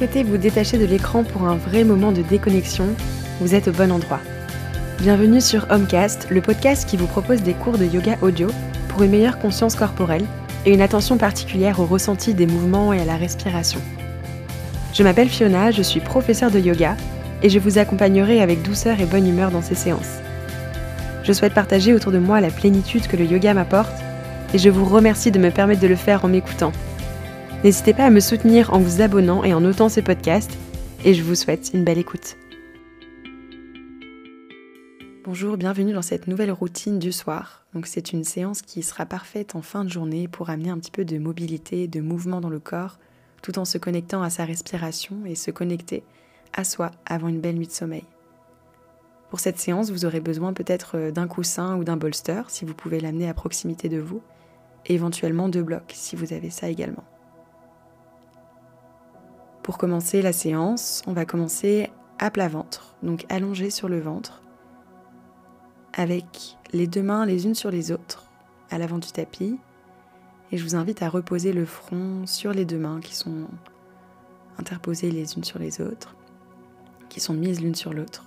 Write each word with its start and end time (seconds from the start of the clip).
souhaitez 0.00 0.22
vous 0.22 0.38
détacher 0.38 0.78
de 0.78 0.86
l'écran 0.86 1.24
pour 1.24 1.42
un 1.46 1.56
vrai 1.56 1.84
moment 1.84 2.10
de 2.10 2.22
déconnexion, 2.22 2.86
vous 3.38 3.54
êtes 3.54 3.68
au 3.68 3.72
bon 3.72 3.92
endroit. 3.92 4.20
Bienvenue 4.98 5.42
sur 5.42 5.66
Homecast, 5.68 6.28
le 6.30 6.40
podcast 6.40 6.88
qui 6.88 6.96
vous 6.96 7.06
propose 7.06 7.42
des 7.42 7.52
cours 7.52 7.76
de 7.76 7.84
yoga 7.84 8.16
audio 8.22 8.48
pour 8.88 9.02
une 9.02 9.10
meilleure 9.10 9.38
conscience 9.38 9.74
corporelle 9.74 10.24
et 10.64 10.72
une 10.72 10.80
attention 10.80 11.18
particulière 11.18 11.80
au 11.80 11.84
ressenti 11.84 12.32
des 12.32 12.46
mouvements 12.46 12.94
et 12.94 13.00
à 13.02 13.04
la 13.04 13.18
respiration. 13.18 13.78
Je 14.94 15.02
m'appelle 15.02 15.28
Fiona, 15.28 15.70
je 15.70 15.82
suis 15.82 16.00
professeure 16.00 16.50
de 16.50 16.60
yoga 16.60 16.96
et 17.42 17.50
je 17.50 17.58
vous 17.58 17.76
accompagnerai 17.76 18.40
avec 18.40 18.62
douceur 18.62 19.00
et 19.00 19.04
bonne 19.04 19.28
humeur 19.28 19.50
dans 19.50 19.60
ces 19.60 19.74
séances. 19.74 20.20
Je 21.24 21.34
souhaite 21.34 21.52
partager 21.52 21.92
autour 21.92 22.12
de 22.12 22.18
moi 22.18 22.40
la 22.40 22.50
plénitude 22.50 23.06
que 23.06 23.18
le 23.18 23.26
yoga 23.26 23.52
m'apporte 23.52 24.00
et 24.54 24.58
je 24.58 24.70
vous 24.70 24.86
remercie 24.86 25.30
de 25.30 25.38
me 25.38 25.50
permettre 25.50 25.82
de 25.82 25.88
le 25.88 25.96
faire 25.96 26.24
en 26.24 26.28
m'écoutant. 26.28 26.72
N'hésitez 27.62 27.92
pas 27.92 28.06
à 28.06 28.10
me 28.10 28.20
soutenir 28.20 28.72
en 28.72 28.78
vous 28.78 29.02
abonnant 29.02 29.44
et 29.44 29.52
en 29.52 29.60
notant 29.60 29.90
ces 29.90 30.00
podcasts 30.00 30.56
et 31.04 31.12
je 31.12 31.22
vous 31.22 31.34
souhaite 31.34 31.72
une 31.74 31.84
belle 31.84 31.98
écoute. 31.98 32.38
Bonjour, 35.24 35.58
bienvenue 35.58 35.92
dans 35.92 36.00
cette 36.00 36.26
nouvelle 36.26 36.52
routine 36.52 36.98
du 36.98 37.12
soir. 37.12 37.66
C'est 37.84 38.14
une 38.14 38.24
séance 38.24 38.62
qui 38.62 38.82
sera 38.82 39.04
parfaite 39.04 39.54
en 39.54 39.60
fin 39.60 39.84
de 39.84 39.90
journée 39.90 40.26
pour 40.26 40.48
amener 40.48 40.70
un 40.70 40.78
petit 40.78 40.90
peu 40.90 41.04
de 41.04 41.18
mobilité, 41.18 41.86
de 41.86 42.00
mouvement 42.00 42.40
dans 42.40 42.48
le 42.48 42.60
corps, 42.60 42.98
tout 43.42 43.58
en 43.58 43.66
se 43.66 43.76
connectant 43.76 44.22
à 44.22 44.30
sa 44.30 44.46
respiration 44.46 45.18
et 45.26 45.34
se 45.34 45.50
connecter 45.50 46.02
à 46.54 46.64
soi 46.64 46.92
avant 47.04 47.28
une 47.28 47.42
belle 47.42 47.56
nuit 47.56 47.66
de 47.66 47.72
sommeil. 47.72 48.04
Pour 49.28 49.38
cette 49.38 49.58
séance, 49.58 49.90
vous 49.90 50.06
aurez 50.06 50.20
besoin 50.20 50.54
peut-être 50.54 51.10
d'un 51.10 51.28
coussin 51.28 51.76
ou 51.76 51.84
d'un 51.84 51.98
bolster 51.98 52.40
si 52.48 52.64
vous 52.64 52.74
pouvez 52.74 53.00
l'amener 53.00 53.28
à 53.28 53.34
proximité 53.34 53.90
de 53.90 53.98
vous, 53.98 54.22
et 54.86 54.94
éventuellement 54.94 55.50
deux 55.50 55.62
blocs 55.62 55.92
si 55.92 56.16
vous 56.16 56.32
avez 56.32 56.48
ça 56.48 56.70
également. 56.70 57.04
Pour 59.70 59.78
commencer 59.78 60.20
la 60.20 60.32
séance, 60.32 61.00
on 61.06 61.12
va 61.12 61.24
commencer 61.24 61.90
à 62.18 62.32
plat 62.32 62.48
ventre, 62.48 62.96
donc 63.04 63.24
allongé 63.28 63.70
sur 63.70 63.88
le 63.88 64.00
ventre, 64.00 64.42
avec 65.92 66.56
les 66.72 66.88
deux 66.88 67.04
mains 67.04 67.24
les 67.24 67.46
unes 67.46 67.54
sur 67.54 67.70
les 67.70 67.92
autres 67.92 68.28
à 68.70 68.78
l'avant 68.78 68.98
du 68.98 69.12
tapis. 69.12 69.60
Et 70.50 70.58
je 70.58 70.64
vous 70.64 70.74
invite 70.74 71.02
à 71.04 71.08
reposer 71.08 71.52
le 71.52 71.66
front 71.66 72.26
sur 72.26 72.52
les 72.52 72.64
deux 72.64 72.78
mains 72.78 72.98
qui 72.98 73.14
sont 73.14 73.46
interposées 74.58 75.12
les 75.12 75.36
unes 75.36 75.44
sur 75.44 75.60
les 75.60 75.80
autres, 75.80 76.16
qui 77.08 77.20
sont 77.20 77.34
mises 77.34 77.60
l'une 77.60 77.76
sur 77.76 77.92
l'autre. 77.92 78.24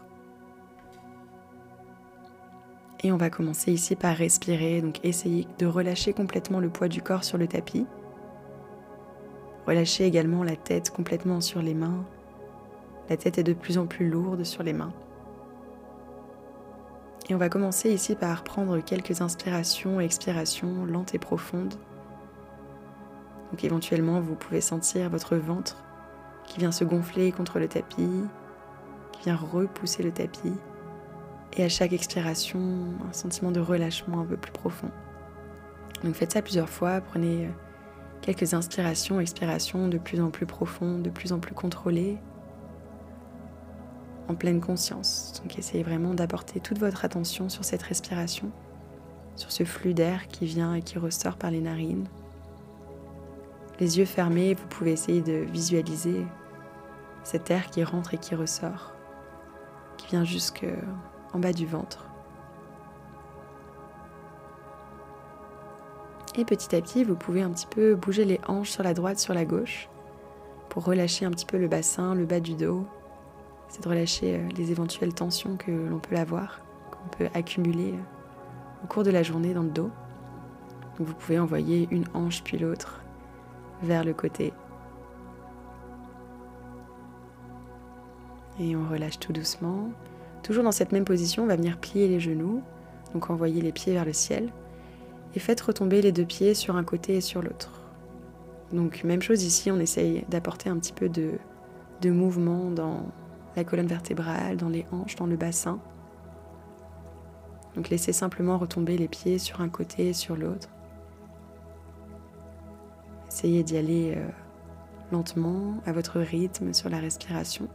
Et 3.03 3.11
on 3.11 3.17
va 3.17 3.29
commencer 3.29 3.73
ici 3.73 3.97
par 3.97 4.15
respirer, 4.15 4.81
donc 4.81 5.03
essayer 5.03 5.45
de 5.59 5.65
relâcher 5.65 6.13
complètement 6.13 6.61
le 6.61 6.69
poids 6.69 6.87
du 6.87 7.01
corps 7.01 7.25
sur 7.25 7.37
le 7.37 7.47
tapis. 7.47 7.85
Relâchez 9.65 10.05
également 10.05 10.43
la 10.43 10.55
tête 10.55 10.89
complètement 10.89 11.39
sur 11.39 11.61
les 11.61 11.73
mains. 11.73 12.03
La 13.09 13.17
tête 13.17 13.37
est 13.37 13.43
de 13.43 13.53
plus 13.53 13.77
en 13.77 13.85
plus 13.85 14.09
lourde 14.09 14.43
sur 14.43 14.63
les 14.63 14.73
mains. 14.73 14.93
Et 17.29 17.35
on 17.35 17.37
va 17.37 17.47
commencer 17.47 17.91
ici 17.91 18.15
par 18.15 18.43
prendre 18.43 18.79
quelques 18.79 19.21
inspirations 19.21 20.01
et 20.01 20.05
expirations 20.05 20.85
lentes 20.85 21.15
et 21.15 21.19
profondes. 21.19 21.75
Donc 23.51 23.63
éventuellement, 23.63 24.19
vous 24.19 24.35
pouvez 24.35 24.61
sentir 24.61 25.09
votre 25.09 25.37
ventre 25.37 25.83
qui 26.45 26.59
vient 26.59 26.71
se 26.71 26.83
gonfler 26.83 27.31
contre 27.31 27.59
le 27.59 27.69
tapis, 27.69 28.23
qui 29.13 29.21
vient 29.23 29.37
repousser 29.37 30.03
le 30.03 30.11
tapis. 30.11 30.53
Et 31.55 31.63
à 31.63 31.69
chaque 31.69 31.93
expiration, 31.93 32.59
un 33.07 33.13
sentiment 33.13 33.51
de 33.51 33.61
relâchement 33.61 34.21
un 34.21 34.25
peu 34.25 34.35
plus 34.35 34.51
profond. 34.51 34.89
Donc 36.03 36.15
faites 36.15 36.33
ça 36.33 36.41
plusieurs 36.41 36.69
fois, 36.69 36.99
prenez 36.99 37.47
quelques 38.23 38.53
inspirations, 38.53 39.19
expirations 39.19 39.89
de 39.89 39.97
plus 39.97 40.21
en 40.21 40.31
plus 40.31 40.45
profondes, 40.45 41.03
de 41.03 41.09
plus 41.09 41.33
en 41.33 41.39
plus 41.39 41.53
contrôlées, 41.53 42.17
en 44.29 44.33
pleine 44.33 44.61
conscience. 44.61 45.41
Donc 45.41 45.59
essayez 45.59 45.83
vraiment 45.83 46.13
d'apporter 46.13 46.61
toute 46.61 46.79
votre 46.79 47.03
attention 47.03 47.49
sur 47.49 47.65
cette 47.65 47.83
respiration, 47.83 48.49
sur 49.35 49.51
ce 49.51 49.65
flux 49.65 49.93
d'air 49.93 50.29
qui 50.29 50.45
vient 50.45 50.73
et 50.73 50.81
qui 50.81 50.97
ressort 50.97 51.35
par 51.35 51.51
les 51.51 51.59
narines. 51.59 52.07
Les 53.79 53.97
yeux 53.99 54.05
fermés, 54.05 54.53
vous 54.53 54.67
pouvez 54.67 54.93
essayer 54.93 55.21
de 55.21 55.45
visualiser 55.51 56.25
cet 57.23 57.51
air 57.51 57.69
qui 57.69 57.83
rentre 57.83 58.13
et 58.13 58.17
qui 58.17 58.35
ressort, 58.35 58.93
qui 59.97 60.07
vient 60.07 60.23
jusque 60.23 60.65
en 61.33 61.39
bas 61.39 61.51
du 61.51 61.65
ventre. 61.65 62.12
Et 66.35 66.45
petit 66.45 66.75
à 66.75 66.81
petit, 66.81 67.03
vous 67.03 67.15
pouvez 67.15 67.43
un 67.43 67.51
petit 67.51 67.67
peu 67.67 67.93
bouger 67.93 68.25
les 68.25 68.39
hanches 68.47 68.71
sur 68.71 68.81
la 68.81 68.95
droite, 68.95 69.19
sur 69.19 69.35
la 69.35 69.45
gauche, 69.45 69.87
pour 70.69 70.83
relâcher 70.83 71.25
un 71.25 71.31
petit 71.31 71.45
peu 71.45 71.59
le 71.59 71.67
bassin, 71.67 72.15
le 72.15 72.25
bas 72.25 72.39
du 72.39 72.55
dos. 72.55 72.87
C'est 73.69 73.83
de 73.83 73.89
relâcher 73.89 74.37
euh, 74.37 74.49
les 74.57 74.71
éventuelles 74.71 75.13
tensions 75.13 75.57
que 75.57 75.71
l'on 75.71 75.99
peut 75.99 76.15
avoir, 76.15 76.61
qu'on 76.89 77.17
peut 77.17 77.29
accumuler 77.35 77.91
euh, 77.91 78.83
au 78.83 78.87
cours 78.87 79.03
de 79.03 79.11
la 79.11 79.21
journée 79.21 79.53
dans 79.53 79.61
le 79.61 79.69
dos. 79.69 79.91
Vous 80.97 81.13
pouvez 81.13 81.37
envoyer 81.37 81.87
une 81.91 82.05
hanche 82.15 82.43
puis 82.43 82.57
l'autre 82.57 83.01
vers 83.83 84.03
le 84.03 84.13
côté. 84.13 84.53
Et 88.59 88.75
on 88.75 88.87
relâche 88.89 89.19
tout 89.19 89.33
doucement. 89.33 89.89
Toujours 90.41 90.63
dans 90.63 90.71
cette 90.71 90.91
même 90.91 91.05
position, 91.05 91.43
on 91.43 91.47
va 91.47 91.55
venir 91.55 91.77
plier 91.77 92.07
les 92.07 92.19
genoux, 92.19 92.63
donc 93.13 93.29
envoyer 93.29 93.61
les 93.61 93.71
pieds 93.71 93.93
vers 93.93 94.05
le 94.05 94.13
ciel 94.13 94.49
et 95.35 95.39
faites 95.39 95.61
retomber 95.61 96.01
les 96.01 96.11
deux 96.11 96.25
pieds 96.25 96.53
sur 96.53 96.75
un 96.75 96.83
côté 96.83 97.17
et 97.17 97.21
sur 97.21 97.41
l'autre. 97.41 97.71
Donc 98.71 99.03
même 99.03 99.21
chose 99.21 99.43
ici, 99.43 99.71
on 99.71 99.79
essaye 99.79 100.25
d'apporter 100.29 100.69
un 100.69 100.77
petit 100.77 100.93
peu 100.93 101.09
de, 101.09 101.37
mouvement 102.05 102.69
dans 102.69 103.05
la 103.55 103.63
colonne 103.63 103.87
vertébrale, 103.87 104.57
dans 104.57 104.67
les 104.67 104.85
hanches, 104.91 105.15
dans 105.15 105.25
le 105.25 105.37
bassin. 105.37 105.79
Donc 107.75 107.89
laissez 107.89 108.11
simplement 108.11 108.57
retomber 108.57 108.97
les 108.97 109.07
pieds 109.07 109.39
sur 109.39 109.61
un 109.61 109.69
côté 109.69 110.09
et 110.09 110.13
sur 110.13 110.35
l'autre. 110.35 110.67
Essayez 113.29 113.63
d'y 113.63 113.77
aller 113.77 114.13
euh, 114.17 114.27
lentement, 115.11 115.75
à 115.85 115.93
votre 115.93 116.19
rythme, 116.19 116.73
sur 116.73 116.89
la 116.89 116.99
respiration, 116.99 117.67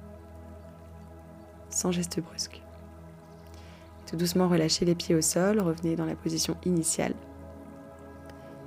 sans 1.71 1.91
geste 1.91 2.21
brusque. 2.21 2.63
Tout 4.07 4.17
doucement 4.17 4.49
relâchez 4.49 4.85
les 4.85 4.95
pieds 4.95 5.15
au 5.15 5.23
sol, 5.23 5.61
revenez 5.61 5.97
dans 5.97 6.07
la 6.07 6.17
position 6.17 6.57
initiale 6.65 7.15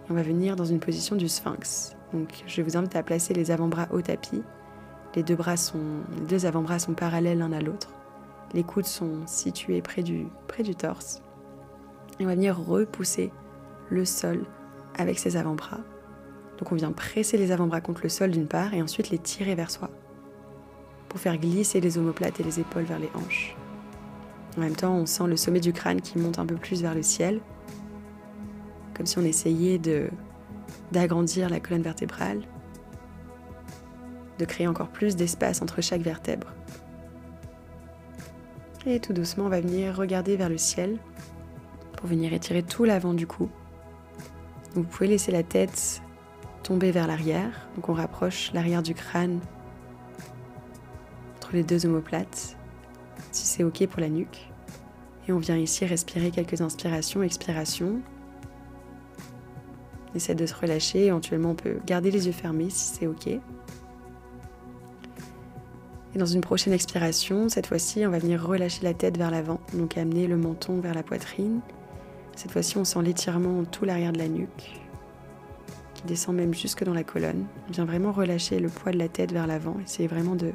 on 0.09 0.13
va 0.13 0.23
venir 0.23 0.55
dans 0.55 0.65
une 0.65 0.79
position 0.79 1.15
du 1.15 1.29
sphinx. 1.29 1.95
Donc 2.13 2.43
je 2.47 2.61
vous 2.61 2.77
invite 2.77 2.95
à 2.95 3.03
placer 3.03 3.33
les 3.33 3.51
avant-bras 3.51 3.87
au 3.91 4.01
tapis. 4.01 4.43
Les 5.15 5.23
deux, 5.23 5.35
bras 5.35 5.57
sont, 5.57 5.79
les 6.17 6.25
deux 6.25 6.45
avant-bras 6.45 6.79
sont 6.79 6.93
parallèles 6.93 7.39
l'un 7.39 7.51
à 7.51 7.61
l'autre. 7.61 7.93
Les 8.53 8.63
coudes 8.63 8.85
sont 8.85 9.25
situés 9.25 9.81
près 9.81 10.03
du, 10.03 10.27
près 10.47 10.63
du 10.63 10.75
torse. 10.75 11.21
On 12.19 12.25
va 12.25 12.35
venir 12.35 12.57
repousser 12.57 13.31
le 13.89 14.05
sol 14.05 14.43
avec 14.97 15.19
ses 15.19 15.37
avant-bras. 15.37 15.79
Donc 16.59 16.71
on 16.71 16.75
vient 16.75 16.91
presser 16.91 17.37
les 17.37 17.51
avant-bras 17.51 17.81
contre 17.81 18.01
le 18.03 18.09
sol 18.09 18.31
d'une 18.31 18.47
part 18.47 18.73
et 18.73 18.81
ensuite 18.81 19.09
les 19.09 19.17
tirer 19.17 19.55
vers 19.55 19.71
soi 19.71 19.89
pour 21.09 21.19
faire 21.19 21.37
glisser 21.37 21.81
les 21.81 21.97
omoplates 21.97 22.39
et 22.39 22.43
les 22.43 22.59
épaules 22.59 22.83
vers 22.83 22.99
les 22.99 23.09
hanches. 23.15 23.55
En 24.57 24.61
même 24.61 24.75
temps, 24.75 24.93
on 24.93 25.05
sent 25.05 25.27
le 25.27 25.35
sommet 25.35 25.59
du 25.59 25.73
crâne 25.73 26.01
qui 26.01 26.17
monte 26.17 26.39
un 26.39 26.45
peu 26.45 26.55
plus 26.55 26.81
vers 26.81 26.93
le 26.95 27.03
ciel 27.03 27.41
comme 28.95 29.05
si 29.05 29.17
on 29.17 29.23
essayait 29.23 29.79
d'agrandir 30.91 31.49
la 31.49 31.59
colonne 31.59 31.81
vertébrale, 31.81 32.41
de 34.39 34.45
créer 34.45 34.67
encore 34.67 34.89
plus 34.89 35.15
d'espace 35.15 35.61
entre 35.61 35.81
chaque 35.81 36.01
vertèbre. 36.01 36.47
Et 38.85 38.99
tout 38.99 39.13
doucement, 39.13 39.45
on 39.45 39.49
va 39.49 39.61
venir 39.61 39.95
regarder 39.95 40.35
vers 40.35 40.49
le 40.49 40.57
ciel 40.57 40.97
pour 41.97 42.07
venir 42.07 42.33
étirer 42.33 42.63
tout 42.63 42.83
l'avant 42.83 43.13
du 43.13 43.27
cou. 43.27 43.49
Vous 44.73 44.83
pouvez 44.83 45.07
laisser 45.07 45.31
la 45.31 45.43
tête 45.43 46.01
tomber 46.63 46.91
vers 46.91 47.05
l'arrière, 47.07 47.67
donc 47.75 47.89
on 47.89 47.93
rapproche 47.93 48.51
l'arrière 48.53 48.81
du 48.81 48.95
crâne 48.95 49.39
entre 51.35 51.53
les 51.53 51.63
deux 51.63 51.85
omoplates, 51.85 52.55
si 53.31 53.45
c'est 53.45 53.63
ok 53.63 53.85
pour 53.87 53.99
la 53.99 54.09
nuque. 54.09 54.49
Et 55.27 55.31
on 55.31 55.37
vient 55.37 55.57
ici 55.57 55.85
respirer 55.85 56.31
quelques 56.31 56.61
inspirations, 56.61 57.21
expirations, 57.21 58.01
Essaie 60.15 60.35
de 60.35 60.45
se 60.45 60.53
relâcher. 60.53 61.05
Éventuellement, 61.05 61.51
on 61.51 61.55
peut 61.55 61.77
garder 61.85 62.11
les 62.11 62.27
yeux 62.27 62.33
fermés 62.33 62.69
si 62.69 62.95
c'est 62.95 63.07
OK. 63.07 63.27
Et 66.13 66.17
dans 66.17 66.25
une 66.25 66.41
prochaine 66.41 66.73
expiration, 66.73 67.47
cette 67.47 67.67
fois-ci, 67.67 68.05
on 68.05 68.09
va 68.09 68.19
venir 68.19 68.45
relâcher 68.45 68.83
la 68.83 68.93
tête 68.93 69.17
vers 69.17 69.31
l'avant, 69.31 69.61
donc 69.73 69.97
amener 69.97 70.27
le 70.27 70.35
menton 70.35 70.81
vers 70.81 70.93
la 70.93 71.03
poitrine. 71.03 71.61
Cette 72.35 72.51
fois-ci, 72.51 72.77
on 72.77 72.83
sent 72.83 73.01
l'étirement 73.01 73.63
tout 73.63 73.85
l'arrière 73.85 74.11
de 74.11 74.17
la 74.17 74.27
nuque, 74.27 74.81
qui 75.93 76.03
descend 76.03 76.35
même 76.35 76.53
jusque 76.53 76.83
dans 76.83 76.93
la 76.93 77.05
colonne. 77.05 77.45
On 77.69 77.71
vient 77.71 77.85
vraiment 77.85 78.11
relâcher 78.11 78.59
le 78.59 78.67
poids 78.67 78.91
de 78.91 78.97
la 78.97 79.07
tête 79.07 79.31
vers 79.31 79.47
l'avant. 79.47 79.77
Essayez 79.85 80.09
vraiment 80.09 80.35
de 80.35 80.51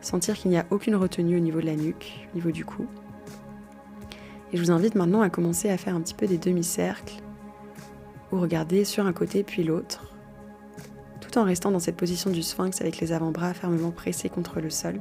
sentir 0.00 0.36
qu'il 0.36 0.52
n'y 0.52 0.58
a 0.58 0.66
aucune 0.70 0.94
retenue 0.94 1.36
au 1.36 1.40
niveau 1.40 1.60
de 1.60 1.66
la 1.66 1.74
nuque, 1.74 2.28
au 2.32 2.36
niveau 2.36 2.52
du 2.52 2.64
cou. 2.64 2.86
Et 4.52 4.56
je 4.56 4.62
vous 4.62 4.70
invite 4.70 4.94
maintenant 4.94 5.20
à 5.20 5.30
commencer 5.30 5.68
à 5.68 5.76
faire 5.78 5.96
un 5.96 6.00
petit 6.00 6.14
peu 6.14 6.26
des 6.26 6.38
demi-cercles 6.38 7.16
ou 8.32 8.40
regarder 8.40 8.84
sur 8.84 9.06
un 9.06 9.12
côté 9.12 9.42
puis 9.42 9.64
l'autre, 9.64 10.14
tout 11.20 11.38
en 11.38 11.44
restant 11.44 11.70
dans 11.70 11.80
cette 11.80 11.96
position 11.96 12.30
du 12.30 12.42
sphinx 12.42 12.80
avec 12.80 12.98
les 12.98 13.12
avant-bras 13.12 13.54
fermement 13.54 13.90
pressés 13.90 14.28
contre 14.28 14.60
le 14.60 14.70
sol. 14.70 15.00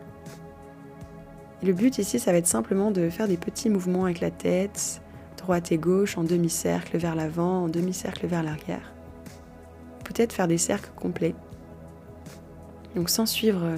Le 1.61 1.73
but 1.73 1.97
ici, 1.97 2.19
ça 2.19 2.31
va 2.31 2.37
être 2.37 2.47
simplement 2.47 2.91
de 2.91 3.09
faire 3.09 3.27
des 3.27 3.37
petits 3.37 3.69
mouvements 3.69 4.05
avec 4.05 4.21
la 4.21 4.31
tête, 4.31 5.01
droite 5.37 5.71
et 5.71 5.77
gauche, 5.77 6.17
en 6.17 6.23
demi-cercle 6.23 6.97
vers 6.97 7.15
l'avant, 7.15 7.63
en 7.63 7.67
demi-cercle 7.67 8.27
vers 8.27 8.43
l'arrière. 8.43 8.93
Peut-être 10.05 10.33
faire 10.33 10.47
des 10.47 10.57
cercles 10.57 10.91
complets. 10.95 11.35
Donc 12.95 13.09
sans 13.09 13.25
suivre 13.25 13.75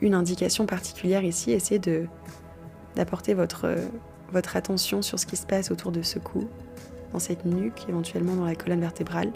une 0.00 0.14
indication 0.14 0.66
particulière 0.66 1.24
ici, 1.24 1.50
essayez 1.50 1.80
d'apporter 2.96 3.34
votre 3.34 3.66
attention 4.56 5.02
sur 5.02 5.18
ce 5.18 5.26
qui 5.26 5.36
se 5.36 5.46
passe 5.46 5.70
autour 5.70 5.92
de 5.92 6.02
ce 6.02 6.18
cou, 6.18 6.48
dans 7.12 7.18
cette 7.18 7.44
nuque, 7.44 7.86
éventuellement 7.88 8.34
dans 8.36 8.44
la 8.44 8.54
colonne 8.54 8.80
vertébrale. 8.80 9.32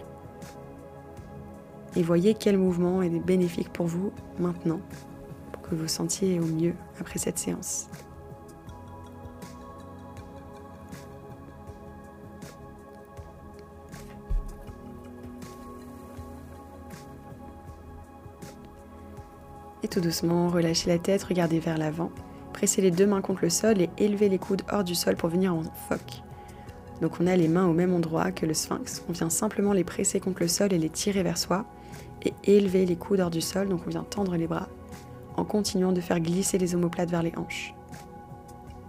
Et 1.95 2.03
voyez 2.03 2.33
quel 2.33 2.57
mouvement 2.57 3.01
est 3.01 3.09
bénéfique 3.09 3.71
pour 3.71 3.87
vous 3.87 4.11
maintenant, 4.39 4.79
pour 5.51 5.61
que 5.61 5.75
vous 5.75 5.87
sentiez 5.87 6.39
au 6.39 6.45
mieux 6.45 6.73
après 6.99 7.19
cette 7.19 7.37
séance. 7.37 7.87
Et 19.83 19.87
tout 19.87 20.01
doucement, 20.01 20.49
relâchez 20.49 20.89
la 20.89 20.97
tête, 20.97 21.23
regardez 21.23 21.59
vers 21.59 21.77
l'avant. 21.77 22.09
Pressez 22.53 22.81
les 22.81 22.89
deux 22.89 23.05
mains 23.05 23.21
contre 23.21 23.43
le 23.43 23.49
sol 23.51 23.79
et 23.79 23.89
élevez 23.97 24.29
les 24.29 24.39
coudes 24.39 24.63
hors 24.71 24.83
du 24.83 24.95
sol 24.95 25.15
pour 25.15 25.29
venir 25.29 25.53
en 25.53 25.61
phoque. 25.87 26.24
Donc 27.01 27.19
on 27.19 27.27
a 27.27 27.35
les 27.35 27.47
mains 27.47 27.67
au 27.67 27.73
même 27.73 27.93
endroit 27.93 28.31
que 28.31 28.45
le 28.45 28.53
sphinx. 28.53 29.03
On 29.09 29.11
vient 29.11 29.29
simplement 29.29 29.73
les 29.73 29.83
presser 29.83 30.19
contre 30.19 30.41
le 30.41 30.47
sol 30.47 30.73
et 30.73 30.77
les 30.77 30.89
tirer 30.89 31.23
vers 31.23 31.37
soi 31.37 31.65
et 32.23 32.33
élever 32.43 32.85
les 32.85 32.95
coudes 32.95 33.19
hors 33.19 33.29
du 33.29 33.41
sol. 33.41 33.67
Donc 33.67 33.81
on 33.85 33.89
vient 33.89 34.03
tendre 34.03 34.35
les 34.35 34.47
bras 34.47 34.69
en 35.37 35.43
continuant 35.43 35.91
de 35.91 36.01
faire 36.01 36.19
glisser 36.19 36.57
les 36.57 36.75
omoplates 36.75 37.09
vers 37.09 37.23
les 37.23 37.33
hanches. 37.35 37.73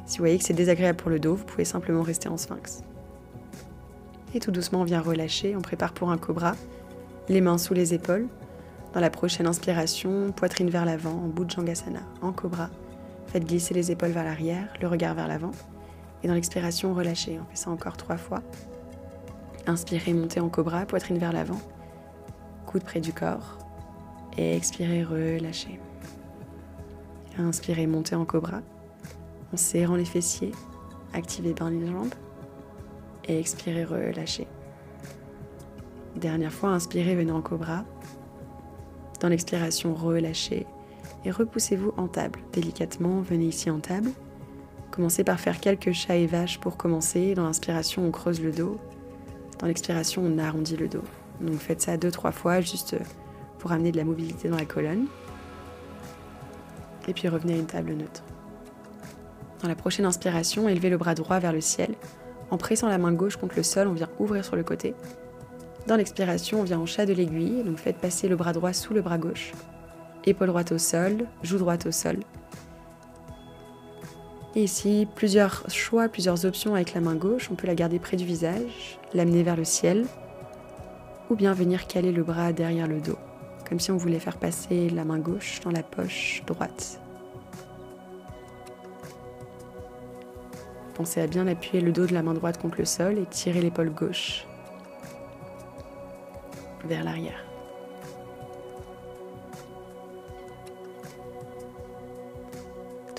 Si 0.07 0.19
vous 0.19 0.23
voyez 0.23 0.39
que 0.39 0.45
c'est 0.45 0.55
désagréable 0.55 0.97
pour 0.97 1.11
le 1.11 1.19
dos, 1.19 1.35
vous 1.35 1.45
pouvez 1.45 1.65
simplement 1.65 2.03
rester 2.03 2.29
en 2.29 2.37
sphinx. 2.37 2.83
Et 4.35 4.39
tout 4.39 4.53
doucement, 4.53 4.83
on 4.83 4.85
vient 4.85 5.01
relâcher. 5.01 5.57
On 5.57 5.63
prépare 5.63 5.93
pour 5.93 6.11
un 6.11 6.19
cobra. 6.19 6.55
Les 7.29 7.41
mains 7.41 7.59
sous 7.59 7.75
les 7.75 7.95
épaules. 7.95 8.29
Dans 8.95 9.01
la 9.01 9.11
prochaine 9.11 9.47
inspiration, 9.47 10.33
poitrine 10.33 10.71
vers 10.71 10.85
l'avant 10.85 11.11
en 11.25 11.29
Bhujangasana, 11.29 12.01
en 12.23 12.33
cobra. 12.33 12.71
Faites 13.27 13.45
glisser 13.45 13.75
les 13.75 13.91
épaules 13.91 14.11
vers 14.11 14.25
l'arrière, 14.25 14.69
le 14.81 14.89
regard 14.89 15.15
vers 15.15 15.27
l'avant. 15.27 15.51
Et 16.23 16.29
dans 16.29 16.35
l'expiration, 16.35 16.95
relâchez. 16.95 17.39
On 17.41 17.45
fait 17.51 17.57
ça 17.57 17.71
encore 17.71 17.97
trois 17.97 18.17
fois. 18.17 18.43
Inspirez, 19.67 20.13
montez 20.13 20.41
en 20.41 20.49
cobra, 20.49 20.87
poitrine 20.87 21.19
vers 21.19 21.33
l'avant. 21.33 21.61
Coude 22.67 22.85
près 22.85 23.01
du 23.01 23.13
corps. 23.13 23.59
Et 24.37 24.57
expirez, 24.57 25.03
relâchez. 25.03 25.81
Inspirez, 27.39 27.87
montez 27.87 28.15
en 28.15 28.25
cobra. 28.25 28.61
En 29.53 29.57
serrant 29.57 29.97
les 29.97 30.05
fessiers. 30.05 30.53
Activez 31.13 31.53
bien 31.53 31.71
les 31.71 31.87
jambes. 31.87 32.15
Et 33.25 33.39
expirez, 33.39 33.85
relâchez. 33.85 34.47
Dernière 36.17 36.53
fois, 36.53 36.71
inspirez, 36.71 37.15
venez 37.15 37.33
en 37.33 37.43
cobra. 37.43 37.85
Dans 39.21 39.29
l'expiration, 39.29 39.95
relâchez 39.95 40.67
et 41.25 41.31
repoussez-vous 41.31 41.93
en 41.97 42.07
table. 42.07 42.39
Délicatement, 42.53 43.21
venez 43.21 43.47
ici 43.47 43.69
en 43.71 43.81
table. 43.81 44.11
Commencez 44.97 45.25
par 45.25 45.39
faire 45.39 45.61
quelques 45.61 45.93
chats 45.93 46.17
et 46.17 46.27
vaches 46.27 46.59
pour 46.59 46.79
commencer. 46.79 47.35
Dans 47.35 47.45
l'inspiration, 47.45 48.07
on 48.07 48.11
creuse 48.11 48.41
le 48.41 48.51
dos. 48.51 48.81
Dans 49.59 49.67
l'expiration, 49.67 50.23
on 50.25 50.39
arrondit 50.39 50.75
le 50.75 50.89
dos. 50.89 51.05
Donc 51.43 51.59
faites 51.59 51.83
ça 51.83 51.99
deux, 51.99 52.11
trois 52.11 52.33
fois 52.33 52.63
juste 52.63 52.97
pour 53.59 53.73
amener 53.73 53.93
de 53.93 53.99
la 53.99 54.05
mobilité 54.05 54.49
dans 54.49 54.57
la 54.57 54.65
colonne. 54.65 55.05
Et 57.09 57.13
puis 57.13 57.29
revenez 57.29 57.53
à 57.53 57.57
une 57.59 57.67
table 57.67 57.93
neutre. 57.93 58.23
Dans 59.61 59.69
la 59.69 59.75
prochaine 59.75 60.07
inspiration, 60.07 60.67
élevez 60.67 60.89
le 60.89 60.97
bras 60.97 61.15
droit 61.15 61.41
vers 61.41 61.53
le 61.53 61.61
ciel. 61.61 61.95
En 62.51 62.57
pressant 62.57 62.89
la 62.89 62.97
main 62.97 63.13
gauche 63.13 63.37
contre 63.37 63.57
le 63.57 63.63
sol, 63.63 63.89
on 63.89 63.93
vient 63.93 64.09
ouvrir 64.19 64.47
sur 64.47 64.57
le 64.57 64.65
côté. 64.65 64.95
Dans 65.87 65.97
l'expiration, 65.97 66.61
on 66.61 66.65
vient 66.65 66.81
en 66.81 66.87
chat 66.87 67.05
de 67.05 67.13
l'aiguille, 67.13 67.63
donc 67.65 67.77
faites 67.77 67.99
passer 67.99 68.29
le 68.29 68.37
bras 68.37 68.55
droit 68.55 68.73
sous 68.73 68.95
le 68.95 69.03
bras 69.03 69.19
gauche. 69.19 69.53
Épaule 70.25 70.49
droite 70.49 70.73
au 70.73 70.79
sol, 70.79 71.27
joue 71.43 71.59
droite 71.59 71.85
au 71.85 71.93
sol. 71.93 72.17
Et 74.57 74.63
ici, 74.63 75.07
plusieurs 75.15 75.69
choix, 75.69 76.09
plusieurs 76.09 76.47
options 76.47 76.75
avec 76.75 76.95
la 76.95 77.03
main 77.03 77.15
gauche. 77.15 77.51
On 77.53 77.55
peut 77.55 77.67
la 77.67 77.75
garder 77.75 77.99
près 77.99 78.17
du 78.17 78.25
visage, 78.25 78.99
l'amener 79.13 79.43
vers 79.43 79.55
le 79.55 79.65
ciel, 79.65 80.07
ou 81.29 81.37
bien 81.37 81.53
venir 81.53 81.87
caler 81.87 82.11
le 82.11 82.23
bras 82.23 82.55
derrière 82.55 82.87
le 82.87 83.01
dos, 83.01 83.19
comme 83.69 83.79
si 83.79 83.91
on 83.91 83.99
voulait 83.99 84.19
faire 84.19 84.39
passer 84.39 84.89
la 84.89 85.05
main 85.05 85.19
gauche 85.19 85.61
dans 85.61 85.71
la 85.71 85.83
poche 85.83 86.43
droite. 86.47 86.99
Pensez 90.95 91.21
à 91.21 91.27
bien 91.27 91.47
appuyer 91.47 91.83
le 91.83 91.93
dos 91.93 92.07
de 92.07 92.15
la 92.15 92.23
main 92.23 92.33
droite 92.33 92.59
contre 92.59 92.79
le 92.79 92.87
sol 92.87 93.19
et 93.19 93.27
tirer 93.27 93.61
l'épaule 93.61 93.91
gauche 93.91 94.47
vers 96.87 97.05
l'arrière. 97.05 97.46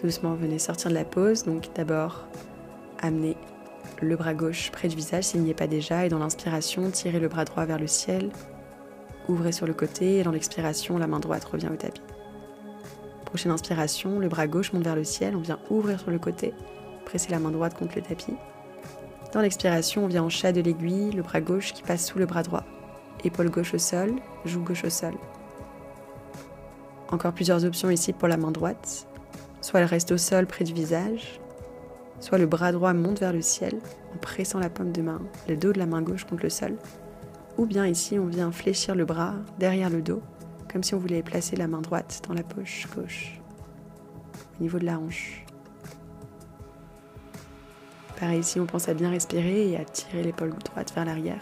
Doucement, 0.01 0.35
venez 0.35 0.59
sortir 0.59 0.89
de 0.89 0.95
la 0.95 1.05
pause. 1.05 1.43
Donc 1.43 1.69
d'abord, 1.75 2.27
amenez 2.99 3.35
le 4.01 4.15
bras 4.15 4.33
gauche 4.33 4.71
près 4.71 4.87
du 4.87 4.95
visage 4.95 5.25
s'il 5.25 5.41
n'y 5.41 5.49
est 5.49 5.55
pas 5.55 5.67
déjà. 5.67 6.05
Et 6.05 6.09
dans 6.09 6.19
l'inspiration, 6.19 6.89
tirez 6.91 7.19
le 7.19 7.27
bras 7.27 7.45
droit 7.45 7.65
vers 7.65 7.79
le 7.79 7.87
ciel. 7.87 8.29
Ouvrez 9.27 9.51
sur 9.51 9.65
le 9.65 9.73
côté. 9.73 10.19
Et 10.19 10.23
dans 10.23 10.31
l'expiration, 10.31 10.97
la 10.97 11.07
main 11.07 11.19
droite 11.19 11.45
revient 11.45 11.69
au 11.71 11.75
tapis. 11.75 12.01
Prochaine 13.25 13.51
inspiration, 13.51 14.19
le 14.19 14.29
bras 14.29 14.47
gauche 14.47 14.71
monte 14.73 14.83
vers 14.83 14.95
le 14.95 15.03
ciel. 15.03 15.35
On 15.35 15.41
vient 15.41 15.59
ouvrir 15.69 15.99
sur 15.99 16.11
le 16.11 16.19
côté. 16.19 16.53
Pressez 17.05 17.31
la 17.31 17.39
main 17.39 17.51
droite 17.51 17.77
contre 17.77 17.95
le 17.95 18.01
tapis. 18.01 18.35
Dans 19.33 19.41
l'expiration, 19.41 20.05
on 20.05 20.07
vient 20.07 20.23
en 20.23 20.29
chat 20.29 20.53
de 20.53 20.61
l'aiguille, 20.61 21.11
le 21.11 21.21
bras 21.21 21.41
gauche 21.41 21.73
qui 21.73 21.83
passe 21.83 22.05
sous 22.05 22.17
le 22.17 22.25
bras 22.25 22.43
droit 22.43 22.63
épaule 23.23 23.49
gauche 23.49 23.73
au 23.73 23.77
sol, 23.77 24.15
joue 24.45 24.63
gauche 24.63 24.83
au 24.83 24.89
sol. 24.89 25.13
Encore 27.09 27.33
plusieurs 27.33 27.63
options 27.65 27.89
ici 27.89 28.13
pour 28.13 28.27
la 28.27 28.37
main 28.37 28.51
droite. 28.51 29.07
Soit 29.67 29.81
elle 29.81 29.85
reste 29.87 30.13
au 30.13 30.17
sol 30.17 30.47
près 30.47 30.63
du 30.63 30.71
visage, 30.71 31.41
soit 32.21 32.37
le 32.37 32.45
bras 32.45 32.71
droit 32.71 32.93
monte 32.93 33.19
vers 33.19 33.33
le 33.33 33.41
ciel 33.41 33.73
en 34.15 34.17
pressant 34.17 34.59
la 34.59 34.69
paume 34.69 34.93
de 34.93 35.01
main, 35.01 35.21
le 35.49 35.57
dos 35.57 35.73
de 35.73 35.77
la 35.77 35.85
main 35.85 36.01
gauche 36.01 36.23
contre 36.23 36.43
le 36.43 36.49
sol. 36.49 36.77
Ou 37.57 37.65
bien 37.65 37.85
ici, 37.85 38.17
on 38.17 38.27
vient 38.27 38.53
fléchir 38.53 38.95
le 38.95 39.03
bras 39.03 39.33
derrière 39.59 39.89
le 39.89 40.01
dos, 40.01 40.21
comme 40.71 40.83
si 40.83 40.95
on 40.95 40.99
voulait 40.99 41.21
placer 41.21 41.57
la 41.57 41.67
main 41.67 41.81
droite 41.81 42.21
dans 42.29 42.33
la 42.33 42.43
poche 42.43 42.87
gauche, 42.95 43.41
au 44.57 44.63
niveau 44.63 44.79
de 44.79 44.85
la 44.85 44.99
hanche. 44.99 45.45
Pareil 48.21 48.39
ici, 48.39 48.61
on 48.61 48.67
pense 48.67 48.87
à 48.87 48.93
bien 48.93 49.09
respirer 49.09 49.71
et 49.71 49.75
à 49.75 49.83
tirer 49.83 50.23
l'épaule 50.23 50.53
droite 50.63 50.93
vers 50.95 51.03
l'arrière. 51.03 51.41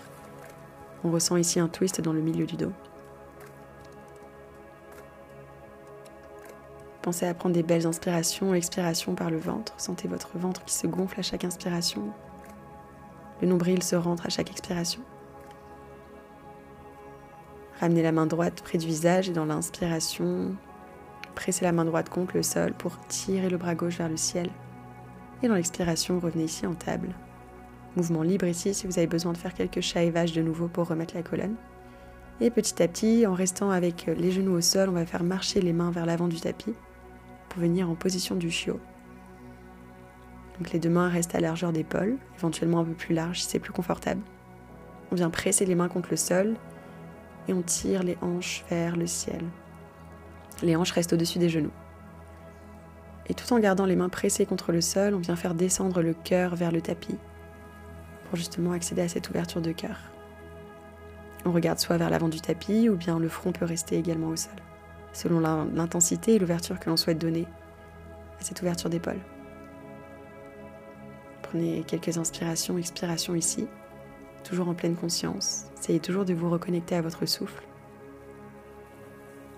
On 1.04 1.12
ressent 1.12 1.38
ici 1.38 1.60
un 1.60 1.68
twist 1.68 2.02
dans 2.02 2.14
le 2.14 2.22
milieu 2.22 2.48
du 2.48 2.56
dos. 2.56 2.74
Pensez 7.06 7.28
à 7.28 7.36
prendre 7.36 7.54
des 7.54 7.62
belles 7.62 7.86
inspirations 7.86 8.56
expirations 8.56 9.14
par 9.14 9.30
le 9.30 9.38
ventre. 9.38 9.76
Sentez 9.78 10.08
votre 10.08 10.40
ventre 10.40 10.66
qui 10.66 10.74
se 10.74 10.88
gonfle 10.88 11.20
à 11.20 11.22
chaque 11.22 11.46
inspiration. 11.46 12.02
Le 13.44 13.48
nombril 13.48 13.84
se 13.84 13.96
rentre 13.96 14.26
à 14.26 14.30
chaque 14.30 14.50
expiration. 14.50 15.02
Ramenez 17.80 18.02
la 18.02 18.12
main 18.12 18.26
droite 18.26 18.64
près 18.64 18.80
du 18.80 18.88
visage 18.88 19.30
et 19.30 19.34
dans 19.34 19.46
l'inspiration, 19.46 20.56
pressez 21.36 21.64
la 21.64 21.74
main 21.74 21.86
droite 21.86 22.10
contre 22.10 22.38
le 22.38 22.42
sol 22.42 22.74
pour 22.74 22.98
tirer 23.06 23.52
le 23.52 23.58
bras 23.58 23.76
gauche 23.76 24.00
vers 24.00 24.10
le 24.10 24.18
ciel. 24.18 24.50
Et 25.44 25.48
dans 25.48 25.54
l'expiration, 25.54 26.20
revenez 26.20 26.46
ici 26.46 26.66
en 26.66 26.74
table. 26.74 27.10
Mouvement 27.96 28.24
libre 28.24 28.48
ici 28.48 28.74
si 28.74 28.88
vous 28.88 28.98
avez 28.98 29.06
besoin 29.06 29.32
de 29.32 29.38
faire 29.38 29.54
quelques 29.54 29.94
vaches 30.12 30.34
de 30.34 30.42
nouveau 30.42 30.68
pour 30.70 30.88
remettre 30.88 31.14
la 31.14 31.22
colonne. 31.22 31.56
Et 32.42 32.50
petit 32.50 32.82
à 32.82 32.88
petit, 32.88 33.28
en 33.28 33.36
restant 33.36 33.70
avec 33.70 34.08
les 34.08 34.32
genoux 34.32 34.56
au 34.56 34.62
sol, 34.62 34.90
on 34.90 34.94
va 34.94 35.06
faire 35.06 35.24
marcher 35.24 35.62
les 35.62 35.72
mains 35.72 35.92
vers 35.92 36.08
l'avant 36.08 36.28
du 36.28 36.42
tapis 36.42 36.74
pour 37.56 37.62
venir 37.62 37.90
en 37.90 37.96
position 37.96 38.36
du 38.36 38.52
chiot. 38.52 38.82
Donc 40.58 40.74
les 40.74 40.80
deux 40.80 40.90
mains 40.90 41.08
restent 41.08 41.36
à 41.36 41.40
largeur 41.40 41.72
d'épaule, 41.72 42.18
éventuellement 42.38 42.80
un 42.80 42.84
peu 42.84 42.94
plus 42.94 43.16
large 43.16 43.40
si 43.40 43.48
c'est 43.48 43.60
plus 43.60 43.72
confortable. 43.72 44.20
On 45.12 45.16
vient 45.16 45.30
presser 45.30 45.66
les 45.66 45.76
mains 45.76 45.88
contre 45.88 46.10
le 46.12 46.18
sol 46.18 46.56
et 47.48 47.54
on 47.54 47.62
tire 47.62 48.04
les 48.04 48.18
hanches 48.22 48.66
vers 48.70 48.98
le 48.98 49.08
ciel. 49.08 49.42
Les 50.64 50.76
hanches 50.76 50.92
restent 50.92 51.14
au-dessus 51.14 51.40
des 51.40 51.48
genoux. 51.48 51.72
Et 53.28 53.34
tout 53.34 53.52
en 53.54 53.60
gardant 53.60 53.86
les 53.86 53.96
mains 53.96 54.10
pressées 54.10 54.46
contre 54.46 54.74
le 54.74 54.82
sol, 54.82 55.14
on 55.14 55.20
vient 55.20 55.38
faire 55.38 55.54
descendre 55.54 56.02
le 56.02 56.14
cœur 56.14 56.58
vers 56.58 56.74
le 56.74 56.82
tapis 56.82 57.18
pour 58.28 58.36
justement 58.36 58.74
accéder 58.74 59.02
à 59.02 59.08
cette 59.08 59.30
ouverture 59.30 59.62
de 59.62 59.72
cœur. 59.72 59.98
On 61.46 61.54
regarde 61.54 61.80
soit 61.80 61.98
vers 61.98 62.10
l'avant 62.10 62.30
du 62.30 62.42
tapis 62.42 62.90
ou 62.90 62.98
bien 62.98 63.18
le 63.18 63.30
front 63.30 63.54
peut 63.54 63.66
rester 63.66 63.98
également 63.98 64.28
au 64.28 64.36
sol, 64.36 64.52
selon 65.16 65.40
l'intensité 65.40 66.36
et 66.36 66.40
l'ouverture 66.40 66.80
que 66.80 66.90
l'on 66.90 66.98
souhaite 66.98 67.18
donner 67.18 67.48
à 68.40 68.44
cette 68.44 68.62
ouverture 68.62 68.90
d'épaule. 68.90 69.20
Prenez 71.42 71.84
quelques 71.84 72.18
inspirations, 72.18 72.78
expirations 72.78 73.34
ici, 73.34 73.68
toujours 74.44 74.68
en 74.68 74.74
pleine 74.74 74.96
conscience. 74.96 75.68
Essayez 75.80 76.02
toujours 76.02 76.26
de 76.26 76.34
vous 76.34 76.50
reconnecter 76.50 76.96
à 76.96 77.02
votre 77.02 77.26
souffle. 77.26 77.64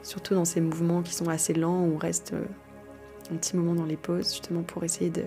surtout 0.03 0.35
dans 0.35 0.45
ces 0.45 0.61
mouvements 0.61 1.01
qui 1.01 1.13
sont 1.13 1.27
assez 1.27 1.53
lents, 1.53 1.81
on 1.81 1.97
reste 1.97 2.33
euh, 2.33 2.45
un 3.31 3.35
petit 3.35 3.57
moment 3.57 3.73
dans 3.73 3.85
les 3.85 3.97
pauses, 3.97 4.31
justement 4.31 4.61
pour 4.61 4.83
essayer 4.83 5.09
de 5.09 5.25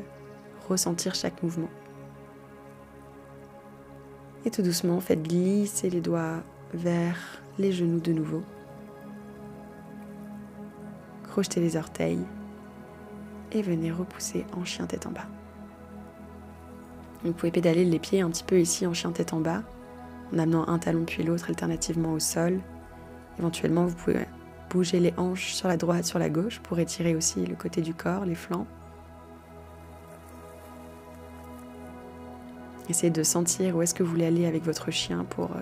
ressentir 0.69 1.15
chaque 1.15 1.43
mouvement. 1.43 1.69
Et 4.47 4.51
tout 4.51 4.63
doucement, 4.63 5.01
faites 5.01 5.23
glisser 5.23 5.91
les 5.91 6.01
doigts 6.01 6.43
vers 6.73 7.43
les 7.59 7.73
genoux 7.73 8.01
de 8.01 8.13
nouveau. 8.13 8.43
Crochetez 11.31 11.61
les 11.61 11.77
orteils 11.77 12.25
et 13.53 13.63
venez 13.63 13.93
repousser 13.93 14.45
en 14.57 14.65
chien 14.65 14.87
tête 14.87 15.07
en 15.07 15.13
bas. 15.13 15.27
Vous 17.25 17.33
pouvez 17.33 17.53
pédaler 17.53 17.85
les 17.85 17.99
pieds 18.01 18.21
un 18.21 18.31
petit 18.31 18.43
peu 18.43 18.59
ici 18.59 18.85
en 18.87 18.95
chien 18.95 19.13
tête 19.13 19.33
en 19.33 19.41
bas, 19.41 19.63
en 20.35 20.39
amenant 20.39 20.67
un 20.69 20.79
talon 20.79 21.05
puis 21.05 21.23
l'autre 21.23 21.49
alternativement 21.49 22.15
au 22.15 22.19
sol. 22.19 22.61
Éventuellement, 23.39 23.87
vous 23.87 23.95
pouvez 23.95 24.27
bouger 24.71 24.99
les 24.99 25.15
hanches 25.17 25.53
sur 25.53 25.69
la 25.69 25.77
droite, 25.77 26.05
sur 26.05 26.19
la 26.19 26.29
gauche 26.29 26.59
pour 26.61 26.79
étirer 26.81 27.15
aussi 27.15 27.47
le 27.47 27.55
côté 27.55 27.81
du 27.81 27.95
corps, 27.95 28.25
les 28.25 28.35
flancs. 28.35 28.67
Essayez 32.89 33.11
de 33.11 33.23
sentir 33.23 33.77
où 33.77 33.83
est-ce 33.83 33.95
que 33.95 34.03
vous 34.03 34.11
voulez 34.11 34.27
aller 34.27 34.47
avec 34.47 34.65
votre 34.65 34.91
chien 34.91 35.25
pour 35.31 35.53
euh, 35.53 35.61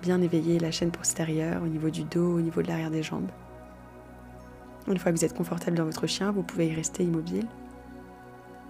bien 0.00 0.22
éveiller 0.22 0.58
la 0.58 0.70
chaîne 0.70 0.90
postérieure 0.90 1.62
au 1.62 1.66
niveau 1.66 1.90
du 1.90 2.04
dos, 2.04 2.36
au 2.36 2.40
niveau 2.40 2.62
de 2.62 2.68
l'arrière 2.68 2.90
des 2.90 3.02
jambes. 3.02 3.28
Une 4.88 4.96
fois 4.96 5.12
que 5.12 5.18
vous 5.18 5.24
êtes 5.24 5.36
confortable 5.36 5.76
dans 5.76 5.84
votre 5.84 6.06
chien, 6.06 6.32
vous 6.32 6.42
pouvez 6.42 6.68
y 6.68 6.74
rester 6.74 7.04
immobile 7.04 7.46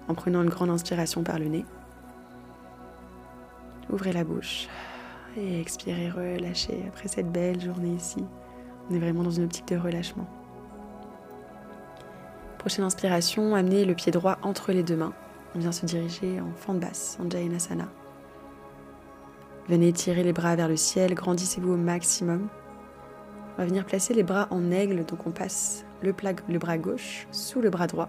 en 0.09 0.15
prenant 0.15 0.43
une 0.43 0.49
grande 0.49 0.71
inspiration 0.71 1.23
par 1.23 1.39
le 1.39 1.47
nez. 1.47 1.65
Ouvrez 3.91 4.13
la 4.13 4.25
bouche 4.25 4.69
et 5.37 5.61
expirez, 5.61 6.11
relâchez 6.11 6.85
après 6.89 7.09
cette 7.09 7.31
belle 7.31 7.61
journée 7.61 7.95
ici. 7.95 8.25
On 8.91 8.95
est 8.95 8.99
vraiment 8.99 9.23
dans 9.23 9.31
une 9.31 9.45
optique 9.45 9.69
de 9.69 9.77
relâchement. 9.77 10.27
Prochaine 12.59 12.85
inspiration, 12.85 13.55
amenez 13.55 13.85
le 13.85 13.95
pied 13.95 14.11
droit 14.11 14.39
entre 14.43 14.73
les 14.73 14.83
deux 14.83 14.97
mains. 14.97 15.13
On 15.55 15.61
vient 15.61 15.73
se 15.73 15.87
diriger 15.87 16.41
en 16.41 16.53
fente 16.57 16.81
basse, 16.81 17.17
en 17.25 17.31
Jayanasana. 17.31 17.89
Venez 19.69 19.93
tirer 19.93 20.25
les 20.25 20.33
bras 20.33 20.57
vers 20.57 20.69
le 20.69 20.77
ciel, 20.77 21.15
grandissez-vous 21.15 21.75
au 21.75 21.77
maximum. 21.77 22.49
On 23.55 23.63
va 23.63 23.67
venir 23.67 23.85
placer 23.85 24.15
les 24.15 24.23
bras 24.23 24.49
en 24.51 24.71
aigle, 24.71 25.05
donc 25.05 25.27
on 25.27 25.31
passe 25.31 25.85
le, 26.03 26.15
le 26.49 26.59
bras 26.59 26.79
gauche 26.79 27.27
sous 27.31 27.61
le 27.61 27.71
bras 27.71 27.87
droit. 27.87 28.09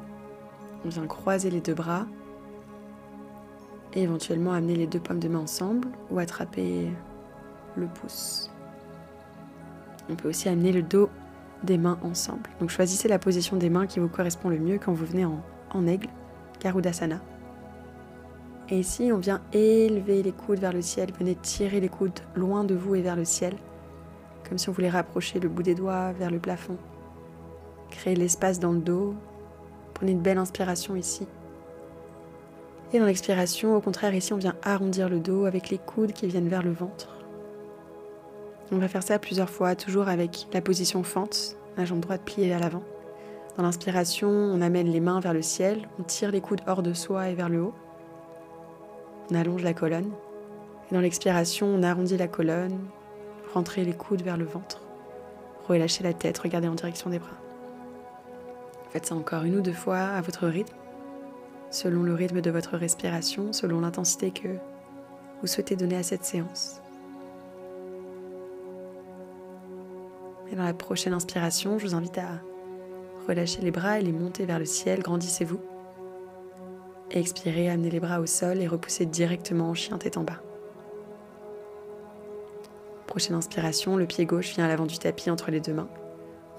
On 0.86 0.90
vient 0.90 1.08
croiser 1.08 1.50
les 1.50 1.62
deux 1.62 1.74
bras 1.74 2.06
et 3.94 4.04
éventuellement 4.04 4.54
amener 4.54 4.76
les 4.76 4.88
deux 4.88 5.00
pommes 5.00 5.20
de 5.20 5.28
main 5.28 5.40
ensemble 5.40 5.88
ou 6.10 6.20
attraper 6.20 6.90
le 7.76 7.88
pouce. 7.88 8.52
On 10.10 10.16
peut 10.16 10.30
aussi 10.30 10.50
amener 10.50 10.72
le 10.72 10.82
dos 10.82 11.10
des 11.64 11.78
mains 11.78 12.00
ensemble. 12.04 12.50
Donc 12.60 12.70
choisissez 12.70 13.08
la 13.08 13.20
position 13.20 13.58
des 13.58 13.70
mains 13.70 13.88
qui 13.88 14.00
vous 14.00 14.08
correspond 14.08 14.50
le 14.50 14.60
mieux 14.60 14.80
quand 14.84 14.94
vous 14.94 15.06
venez 15.06 15.26
en, 15.26 15.44
en 15.72 15.88
aigle, 15.88 16.08
Garudasana. 16.62 17.20
Et 18.70 18.80
ici, 18.80 19.12
on 19.12 19.18
vient 19.18 19.42
élever 19.52 20.22
les 20.22 20.32
coudes 20.32 20.60
vers 20.60 20.74
le 20.74 20.82
ciel. 20.82 21.10
Venez 21.18 21.36
tirer 21.36 21.80
les 21.80 21.90
coudes 21.90 22.20
loin 22.36 22.64
de 22.64 22.76
vous 22.76 22.96
et 22.96 23.02
vers 23.02 23.16
le 23.16 23.26
ciel, 23.26 23.56
comme 24.48 24.60
si 24.60 24.70
on 24.70 24.72
voulait 24.72 24.90
rapprocher 24.90 25.40
le 25.40 25.50
bout 25.50 25.64
des 25.64 25.74
doigts 25.74 26.12
vers 26.14 26.30
le 26.30 26.38
plafond. 26.38 26.78
Créez 27.92 28.16
l'espace 28.16 28.60
dans 28.60 28.72
le 28.72 28.80
dos. 28.80 29.16
Prenez 29.94 30.12
une 30.12 30.22
belle 30.22 30.38
inspiration 30.38 30.96
ici. 30.96 31.28
Et 32.92 33.00
dans 33.00 33.06
l'expiration, 33.06 33.76
au 33.76 33.82
contraire, 33.82 34.16
ici, 34.16 34.34
on 34.34 34.38
vient 34.38 34.56
arrondir 34.64 35.10
le 35.10 35.20
dos 35.20 35.46
avec 35.46 35.70
les 35.70 35.78
coudes 35.78 36.14
qui 36.14 36.28
viennent 36.28 36.48
vers 36.48 36.64
le 36.64 36.72
ventre. 36.72 37.18
On 38.72 38.78
va 38.78 38.88
faire 38.88 39.04
ça 39.04 39.20
plusieurs 39.20 39.50
fois, 39.50 39.76
toujours 39.76 40.08
avec 40.08 40.48
la 40.54 40.62
position 40.62 41.04
fente, 41.04 41.56
la 41.78 41.86
jambe 41.86 42.00
droite 42.00 42.22
pliée 42.24 42.54
à 42.54 42.60
l'avant. 42.60 42.84
Dans 43.58 43.64
l'inspiration, 43.64 44.30
on 44.30 44.62
amène 44.62 44.88
les 44.88 45.00
mains 45.00 45.20
vers 45.20 45.34
le 45.34 45.42
ciel, 45.42 45.88
on 46.00 46.04
tire 46.04 46.32
les 46.32 46.42
coudes 46.42 46.62
hors 46.68 46.84
de 46.84 46.94
soi 46.94 47.30
et 47.30 47.36
vers 47.36 47.50
le 47.50 47.62
haut. 47.62 47.74
On 49.32 49.36
allonge 49.36 49.64
la 49.64 49.74
colonne. 49.74 50.12
Et 50.90 50.96
dans 50.96 51.02
l'expiration, 51.02 51.68
on 51.68 51.84
arrondit 51.84 52.18
la 52.18 52.28
colonne, 52.28 52.80
rentrez 53.54 53.84
les 53.84 53.94
coudes 53.94 54.22
vers 54.22 54.38
le 54.38 54.46
ventre. 54.46 54.82
Relâchez 55.68 56.04
la 56.04 56.14
tête, 56.14 56.38
regardez 56.40 56.68
en 56.68 56.76
direction 56.76 57.10
des 57.10 57.20
bras. 57.20 57.38
Faites 58.90 59.06
ça 59.06 59.16
encore 59.16 59.44
une 59.44 59.56
ou 59.56 59.62
deux 59.62 59.74
fois 59.74 60.00
à 60.00 60.22
votre 60.22 60.48
rythme, 60.48 60.76
selon 61.70 62.04
le 62.04 62.14
rythme 62.14 62.42
de 62.42 62.50
votre 62.50 62.78
respiration, 62.78 63.54
selon 63.54 63.82
l'intensité 63.82 64.32
que 64.32 64.50
vous 65.42 65.48
souhaitez 65.48 65.76
donner 65.76 65.98
à 65.98 66.04
cette 66.04 66.26
séance. 66.26 66.82
Et 70.52 70.56
dans 70.56 70.64
la 70.64 70.74
prochaine 70.74 71.14
inspiration, 71.14 71.78
je 71.78 71.86
vous 71.86 71.96
invite 71.96 72.18
à 72.18 72.42
relâcher 73.28 73.62
les 73.62 73.72
bras 73.72 74.00
et 74.00 74.02
les 74.02 74.12
monter 74.12 74.46
vers 74.46 74.58
le 74.58 74.66
ciel. 74.66 75.02
Grandissez-vous. 75.02 75.60
Expirez, 77.12 77.70
amenez 77.70 77.92
les 77.92 78.00
bras 78.00 78.20
au 78.20 78.26
sol 78.26 78.60
et 78.60 78.68
repoussez 78.68 79.06
directement 79.06 79.70
en 79.70 79.76
chien 79.76 79.98
tête 79.98 80.18
en 80.18 80.24
bas. 80.24 80.42
Prochaine 83.06 83.36
inspiration, 83.36 83.98
le 83.98 84.06
pied 84.06 84.26
gauche 84.26 84.56
vient 84.56 84.66
à 84.66 84.68
l'avant 84.68 84.86
du 84.86 84.98
tapis 84.98 85.30
entre 85.30 85.52
les 85.52 85.60
deux 85.60 85.74
mains. 85.74 85.90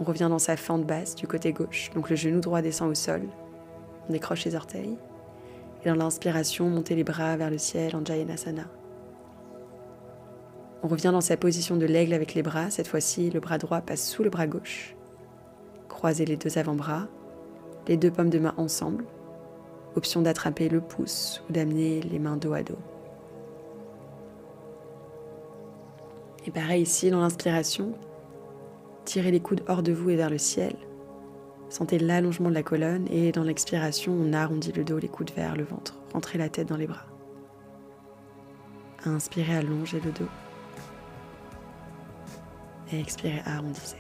On 0.01 0.05
revient 0.05 0.29
dans 0.31 0.39
sa 0.39 0.57
fente 0.57 0.87
basse 0.87 1.15
du 1.15 1.27
côté 1.27 1.53
gauche, 1.53 1.91
donc 1.95 2.09
le 2.09 2.17
genou 2.17 2.41
droit 2.41 2.63
descend 2.63 2.91
au 2.91 2.95
sol. 2.95 3.21
On 4.09 4.13
décroche 4.13 4.47
les 4.47 4.57
orteils. 4.57 4.97
Et 5.85 5.89
dans 5.89 5.95
l'inspiration, 5.95 6.71
montez 6.71 6.95
les 6.95 7.05
bras 7.05 7.37
vers 7.37 7.51
le 7.51 7.59
ciel 7.59 7.95
en 7.95 8.05
Jayanasana. 8.05 8.65
On 10.83 10.89
revient 10.89 11.11
dans 11.13 11.21
sa 11.21 11.37
position 11.37 11.77
de 11.77 11.85
l'aigle 11.85 12.15
avec 12.15 12.33
les 12.33 12.43
bras. 12.43 12.71
Cette 12.71 12.89
fois-ci, 12.89 13.29
le 13.29 13.41
bras 13.41 13.59
droit 13.59 13.83
passe 13.83 14.09
sous 14.09 14.23
le 14.23 14.31
bras 14.31 14.47
gauche. 14.47 14.97
Croisez 15.89 16.25
les 16.25 16.39
deux 16.39 16.57
avant-bras, 16.57 17.07
les 17.87 17.99
deux 17.99 18.11
pommes 18.11 18.31
de 18.31 18.39
main 18.39 18.55
ensemble. 18.57 19.05
Option 19.97 20.23
d'attraper 20.23 20.71
le 20.71 20.81
pouce 20.81 21.43
ou 21.49 21.53
d'amener 21.53 22.01
les 22.01 22.19
mains 22.19 22.39
dos 22.39 22.55
à 22.55 22.63
dos. 22.63 22.79
Et 26.47 26.51
pareil 26.51 26.83
ici, 26.83 27.11
dans 27.11 27.21
l'inspiration, 27.21 27.93
tirez 29.05 29.31
les 29.31 29.41
coudes 29.41 29.63
hors 29.69 29.83
de 29.83 29.93
vous 29.93 30.11
et 30.11 30.17
vers 30.17 30.31
le 30.31 30.39
ciel. 30.39 30.75
Sentez 31.69 31.99
l'allongement 31.99 32.49
de 32.49 32.55
la 32.55 32.63
colonne 32.63 33.07
et 33.11 33.33
dans 33.33 33.45
l'expiration, 33.45 34.13
on 34.13 34.33
arrondit 34.33 34.73
le 34.73 34.85
dos, 34.85 34.99
les 34.99 35.09
coudes 35.09 35.31
vers 35.37 35.57
le 35.57 35.65
ventre. 35.65 35.99
Rentrez 36.13 36.39
la 36.39 36.49
tête 36.49 36.69
dans 36.69 36.77
les 36.77 36.87
bras. 36.87 37.07
Inspirez, 39.05 39.57
allongez 39.57 40.01
le 40.01 40.13
dos 40.13 40.29
et 42.93 43.01
expirez, 43.01 43.43
arrondissez. 43.47 43.97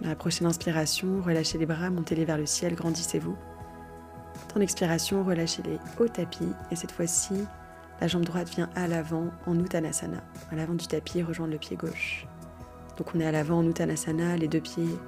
Dans 0.00 0.08
la 0.08 0.16
prochaine 0.16 0.46
inspiration, 0.46 1.22
relâchez 1.22 1.58
les 1.58 1.66
bras, 1.66 1.90
montez-les 1.90 2.24
vers 2.24 2.38
le 2.38 2.46
ciel, 2.46 2.74
grandissez-vous. 2.74 3.36
Dans 4.54 4.60
l'expiration, 4.60 5.24
relâchez-les 5.24 5.78
au 5.98 6.08
tapis 6.08 6.52
et 6.70 6.76
cette 6.76 6.92
fois-ci, 6.92 7.34
la 8.00 8.06
jambe 8.06 8.24
droite 8.24 8.48
vient 8.48 8.70
à 8.74 8.86
l'avant 8.86 9.30
en 9.46 9.58
Uttanasana, 9.58 10.22
à 10.50 10.54
l'avant 10.54 10.74
du 10.74 10.86
tapis, 10.86 11.22
rejoindre 11.22 11.52
le 11.52 11.58
pied 11.58 11.76
gauche. 11.76 12.26
Donc 12.96 13.14
on 13.14 13.20
est 13.20 13.26
à 13.26 13.32
l'avant 13.32 13.58
en 13.58 13.66
Uttanasana, 13.66 14.36
les 14.36 14.48
deux 14.48 14.60
pieds 14.60 14.98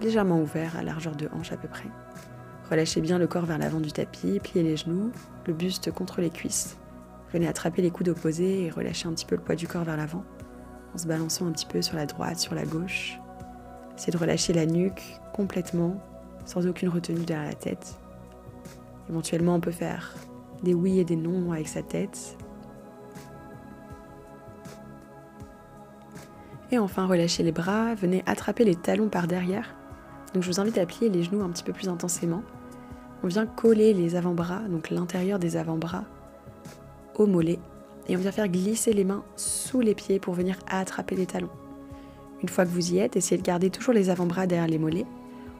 légèrement 0.00 0.40
ouverts 0.40 0.76
à 0.76 0.82
largeur 0.82 1.16
de 1.16 1.28
hanche 1.32 1.52
à 1.52 1.56
peu 1.56 1.68
près. 1.68 1.88
Relâchez 2.70 3.00
bien 3.00 3.18
le 3.18 3.26
corps 3.26 3.46
vers 3.46 3.58
l'avant 3.58 3.80
du 3.80 3.92
tapis, 3.92 4.40
pliez 4.40 4.62
les 4.62 4.76
genoux, 4.76 5.10
le 5.46 5.54
buste 5.54 5.90
contre 5.90 6.20
les 6.20 6.30
cuisses. 6.30 6.76
Venez 7.32 7.48
attraper 7.48 7.82
les 7.82 7.90
coudes 7.90 8.08
opposés 8.08 8.64
et 8.64 8.70
relâcher 8.70 9.08
un 9.08 9.12
petit 9.12 9.26
peu 9.26 9.36
le 9.36 9.42
poids 9.42 9.54
du 9.54 9.66
corps 9.66 9.84
vers 9.84 9.96
l'avant, 9.96 10.24
en 10.94 10.98
se 10.98 11.06
balançant 11.06 11.46
un 11.46 11.52
petit 11.52 11.66
peu 11.66 11.82
sur 11.82 11.96
la 11.96 12.06
droite, 12.06 12.38
sur 12.38 12.54
la 12.54 12.64
gauche. 12.64 13.18
Essayez 13.96 14.12
de 14.12 14.18
relâcher 14.18 14.52
la 14.52 14.66
nuque 14.66 15.02
complètement, 15.32 16.00
sans 16.44 16.66
aucune 16.66 16.88
retenue 16.88 17.24
derrière 17.24 17.48
la 17.48 17.54
tête. 17.54 17.98
Éventuellement, 19.08 19.54
on 19.54 19.60
peut 19.60 19.70
faire 19.70 20.14
des 20.62 20.74
oui 20.74 20.98
et 20.98 21.04
des 21.04 21.16
non 21.16 21.52
avec 21.52 21.68
sa 21.68 21.82
tête. 21.82 22.36
Et 26.70 26.78
enfin, 26.78 27.06
relâchez 27.06 27.42
les 27.42 27.52
bras, 27.52 27.94
venez 27.94 28.22
attraper 28.26 28.64
les 28.64 28.76
talons 28.76 29.08
par 29.08 29.26
derrière. 29.26 29.74
Donc 30.34 30.42
je 30.42 30.48
vous 30.48 30.60
invite 30.60 30.76
à 30.78 30.84
plier 30.84 31.08
les 31.08 31.22
genoux 31.22 31.42
un 31.42 31.48
petit 31.48 31.64
peu 31.64 31.72
plus 31.72 31.88
intensément. 31.88 32.42
On 33.22 33.28
vient 33.28 33.46
coller 33.46 33.94
les 33.94 34.16
avant-bras, 34.16 34.60
donc 34.68 34.90
l'intérieur 34.90 35.38
des 35.38 35.56
avant-bras, 35.56 36.04
au 37.16 37.26
mollet 37.26 37.58
et 38.08 38.16
on 38.16 38.20
vient 38.20 38.32
faire 38.32 38.48
glisser 38.48 38.92
les 38.92 39.04
mains 39.04 39.22
sous 39.36 39.80
les 39.80 39.94
pieds 39.94 40.18
pour 40.18 40.34
venir 40.34 40.56
attraper 40.68 41.14
les 41.14 41.26
talons. 41.26 41.50
Une 42.42 42.48
fois 42.48 42.64
que 42.64 42.70
vous 42.70 42.92
y 42.92 42.98
êtes, 42.98 43.16
essayez 43.16 43.40
de 43.40 43.46
garder 43.46 43.70
toujours 43.70 43.94
les 43.94 44.10
avant-bras 44.10 44.46
derrière 44.46 44.68
les 44.68 44.78
mollets. 44.78 45.06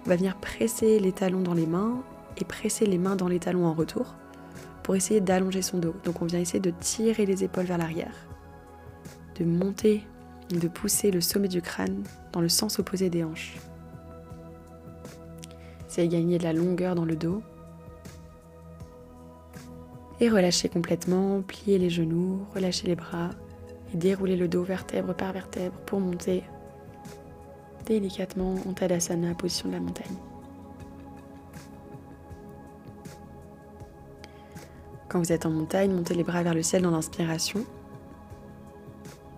On 0.07 0.09
va 0.09 0.17
venir 0.17 0.37
presser 0.37 0.99
les 0.99 1.13
talons 1.13 1.43
dans 1.43 1.55
les 1.55 1.67
mains 1.67 2.03
et 2.37 2.45
presser 2.45 2.87
les 2.87 2.99
mains 2.99 3.17
dans 3.17 3.29
les 3.29 3.41
talons 3.41 3.67
en 3.67 3.75
retour 3.75 4.15
pour 4.89 4.97
essayer 4.97 5.21
d'allonger 5.21 5.61
son 5.61 5.77
dos. 5.77 5.95
Donc 6.05 6.23
on 6.23 6.25
vient 6.25 6.41
essayer 6.41 6.61
de 6.61 6.71
tirer 6.71 7.27
les 7.27 7.45
épaules 7.45 7.67
vers 7.67 7.77
l'arrière, 7.77 8.15
de 9.39 9.45
monter, 9.45 10.03
de 10.49 10.67
pousser 10.67 11.11
le 11.11 11.21
sommet 11.21 11.49
du 11.49 11.61
crâne 11.61 12.03
dans 12.33 12.41
le 12.41 12.49
sens 12.49 12.79
opposé 12.79 13.11
des 13.11 13.23
hanches. 13.23 13.57
De 15.95 16.05
gagner 16.07 16.39
de 16.39 16.45
la 16.45 16.55
longueur 16.55 16.95
dans 16.95 17.05
le 17.05 17.17
dos 17.17 17.43
et 20.21 20.31
relâchez 20.31 20.71
complètement, 20.71 21.43
pliez 21.43 21.77
les 21.77 21.91
genoux, 21.91 22.47
relâchez 22.55 22.87
les 22.87 22.97
bras, 22.97 23.29
Et 23.93 23.97
déroulez 23.99 24.37
le 24.37 24.49
dos 24.49 24.63
vertèbre 24.63 25.15
par 25.15 25.35
vertèbre 25.35 25.77
pour 25.85 26.01
monter 26.01 26.45
délicatement 27.85 28.55
en 28.67 28.73
Tadasana, 28.73 29.35
position 29.35 29.69
de 29.69 29.75
la 29.75 29.81
montagne. 29.81 30.28
Quand 35.09 35.21
vous 35.21 35.33
êtes 35.33 35.47
en 35.47 35.51
montagne, 35.51 35.91
montez 35.91 36.15
les 36.15 36.23
bras 36.23 36.43
vers 36.43 36.53
le 36.53 36.63
ciel 36.63 36.83
dans 36.83 36.91
l'inspiration. 36.91 37.65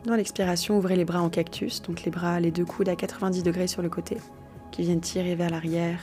Dans 0.04 0.16
l'expiration, 0.16 0.78
ouvrez 0.78 0.96
les 0.96 1.04
bras 1.04 1.20
en 1.20 1.30
cactus, 1.30 1.82
donc 1.82 2.02
les 2.02 2.10
bras, 2.10 2.40
les 2.40 2.50
deux 2.50 2.64
coudes 2.64 2.88
à 2.88 2.96
90 2.96 3.44
degrés 3.44 3.68
sur 3.68 3.80
le 3.80 3.88
côté, 3.88 4.16
qui 4.72 4.82
viennent 4.82 5.00
tirer 5.00 5.36
vers 5.36 5.50
l'arrière. 5.50 6.00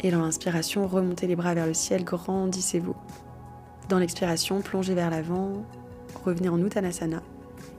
Et 0.00 0.10
dans 0.10 0.22
l'inspiration, 0.22 0.86
remontez 0.86 1.26
les 1.26 1.36
bras 1.36 1.52
vers 1.52 1.66
le 1.66 1.74
ciel, 1.74 2.02
grandissez-vous. 2.02 2.96
Dans 3.90 3.98
l'expiration, 3.98 4.62
plongez 4.62 4.94
vers 4.94 5.10
l'avant, 5.10 5.64
revenez 6.24 6.48
en 6.48 6.58
Uttanasana 6.58 7.22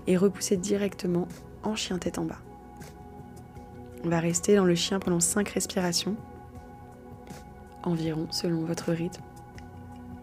et 0.05 0.15
repoussez 0.15 0.57
directement 0.57 1.27
en 1.63 1.75
chien 1.75 1.97
tête 1.97 2.19
en 2.19 2.25
bas. 2.25 2.39
On 4.05 4.09
va 4.09 4.19
rester 4.19 4.55
dans 4.55 4.65
le 4.65 4.75
chien 4.75 4.99
pendant 4.99 5.21
5 5.21 5.49
respirations 5.49 6.15
environ 7.83 8.27
selon 8.31 8.63
votre 8.63 8.91
rythme. 8.91 9.23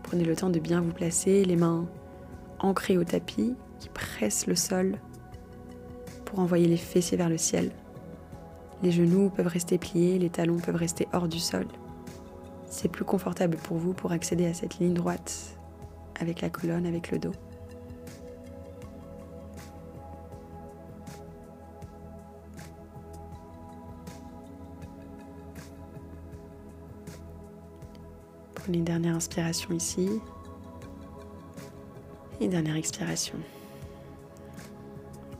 Prenez 0.02 0.25
le 0.25 0.37
temps 0.37 0.50
de 0.50 0.59
bien 0.59 0.81
vous 0.81 0.93
placer, 0.93 1.45
les 1.45 1.57
mains 1.57 1.87
ancrées 2.59 2.99
au 2.99 3.05
tapis 3.05 3.55
qui 3.79 3.88
presse 3.88 4.47
le 4.47 4.57
sol 4.57 4.99
pour 6.25 6.40
envoyer 6.40 6.67
les 6.67 6.76
fessiers 6.76 7.17
vers 7.17 7.29
le 7.29 7.38
ciel. 7.38 7.71
Les 8.83 8.90
genoux 8.90 9.31
peuvent 9.31 9.47
rester 9.47 9.79
pliés, 9.79 10.19
les 10.19 10.31
talons 10.31 10.59
peuvent 10.59 10.76
rester 10.76 11.07
hors 11.12 11.29
du 11.29 11.38
sol. 11.38 11.67
C'est 12.67 12.88
plus 12.88 13.05
confortable 13.05 13.57
pour 13.57 13.76
vous 13.76 13.93
pour 13.93 14.12
accéder 14.12 14.47
à 14.47 14.55
cette 14.55 14.79
ligne 14.79 14.95
droite 14.95 15.59
avec 16.19 16.40
la 16.40 16.50
colonne, 16.50 16.87
avec 16.87 17.11
le 17.11 17.19
dos. 17.19 17.33
Une 28.73 28.85
dernière 28.85 29.17
inspiration 29.17 29.75
ici. 29.75 30.09
Et 32.41 32.45
une 32.45 32.50
dernière 32.50 32.77
expiration. 32.77 33.35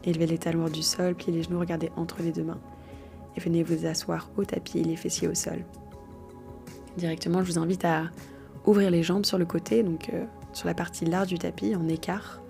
Élevez 0.02 0.26
les 0.26 0.38
talons 0.38 0.62
hors 0.62 0.70
du 0.70 0.82
sol, 0.82 1.14
pliez 1.14 1.32
les 1.37 1.42
genoux, 1.44 1.60
regardez 1.60 1.92
entre 1.96 2.22
les 2.22 2.32
deux 2.32 2.42
mains. 2.42 2.60
Et 3.37 3.40
venez 3.40 3.62
vous 3.62 3.87
asseoir 3.87 4.28
au 4.37 4.44
tapis, 4.44 4.82
les 4.82 4.96
fessiers 4.96 5.28
au 5.28 5.34
sol. 5.34 5.64
Directement, 6.96 7.44
je 7.44 7.52
vous 7.52 7.58
invite 7.58 7.84
à 7.84 8.10
ouvrir 8.66 8.90
les 8.90 9.04
jambes 9.04 9.25
sur 9.25 9.38
le 9.38 9.46
côté, 9.46 9.84
donc 9.84 10.10
euh, 10.12 10.25
sur 10.52 10.66
la 10.66 10.75
partie 10.75 11.04
large 11.04 11.28
du 11.28 11.38
tapis, 11.38 11.76
en 11.76 11.87
écart. 11.88 12.40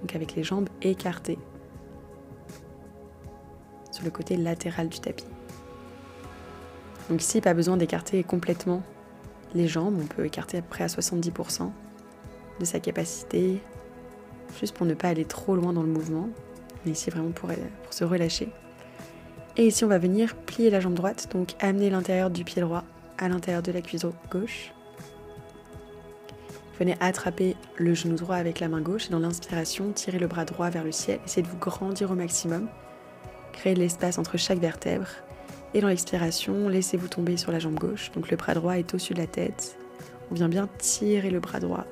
Donc 0.00 0.14
avec 0.14 0.34
les 0.34 0.44
jambes 0.44 0.68
écartées. 0.82 1.38
Sur 3.90 4.04
le 4.04 4.10
côté 4.10 4.36
latéral 4.36 4.90
du 4.90 5.00
tapis. 5.00 5.24
Donc 7.08 7.22
ici, 7.22 7.40
pas 7.40 7.54
besoin 7.54 7.78
d'écarter 7.78 8.22
complètement 8.22 8.82
les 9.54 9.68
jambes, 9.68 9.98
on 10.00 10.06
peut 10.06 10.24
écarter 10.24 10.58
à 10.58 10.62
peu 10.62 10.68
près 10.68 10.84
à 10.84 10.88
70% 10.88 11.70
de 12.60 12.64
sa 12.64 12.80
capacité, 12.80 13.60
juste 14.60 14.76
pour 14.76 14.86
ne 14.86 14.94
pas 14.94 15.08
aller 15.08 15.24
trop 15.24 15.56
loin 15.56 15.72
dans 15.72 15.82
le 15.82 15.88
mouvement. 15.88 16.28
Mais 16.84 16.92
ici 16.92 17.10
vraiment 17.10 17.30
pour, 17.30 17.50
pour 17.84 17.92
se 17.92 18.04
relâcher. 18.04 18.48
Et 19.56 19.66
ici 19.66 19.84
on 19.84 19.88
va 19.88 19.98
venir 19.98 20.34
plier 20.34 20.70
la 20.70 20.80
jambe 20.80 20.94
droite, 20.94 21.28
donc 21.32 21.54
amener 21.60 21.90
l'intérieur 21.90 22.30
du 22.30 22.44
pied 22.44 22.62
droit 22.62 22.84
à 23.18 23.28
l'intérieur 23.28 23.62
de 23.62 23.72
la 23.72 23.82
cuisse 23.82 24.06
gauche. 24.30 24.72
Venez 26.78 26.96
attraper 27.00 27.54
le 27.76 27.94
genou 27.94 28.16
droit 28.16 28.36
avec 28.36 28.58
la 28.58 28.68
main 28.68 28.80
gauche 28.80 29.06
et 29.06 29.10
dans 29.10 29.18
l'inspiration, 29.18 29.92
tirez 29.92 30.18
le 30.18 30.26
bras 30.26 30.44
droit 30.44 30.70
vers 30.70 30.82
le 30.82 30.90
ciel. 30.90 31.20
Essayez 31.24 31.46
de 31.46 31.48
vous 31.48 31.58
grandir 31.58 32.10
au 32.10 32.14
maximum. 32.14 32.68
Créez 33.52 33.74
de 33.74 33.78
l'espace 33.78 34.18
entre 34.18 34.38
chaque 34.38 34.58
vertèbre 34.58 35.06
et 35.74 35.80
dans 35.80 35.88
l'expiration, 35.88 36.68
laissez-vous 36.68 37.08
tomber 37.08 37.36
sur 37.36 37.52
la 37.52 37.58
jambe 37.58 37.74
gauche. 37.74 38.10
Donc 38.12 38.30
le 38.30 38.36
bras 38.36 38.54
droit 38.54 38.78
est 38.78 38.92
au-dessus 38.94 39.14
de 39.14 39.18
la 39.18 39.26
tête. 39.26 39.76
On 40.30 40.34
vient 40.34 40.48
bien 40.48 40.68
tirer 40.78 41.30
le 41.30 41.40
bras 41.40 41.60
droit 41.60 41.86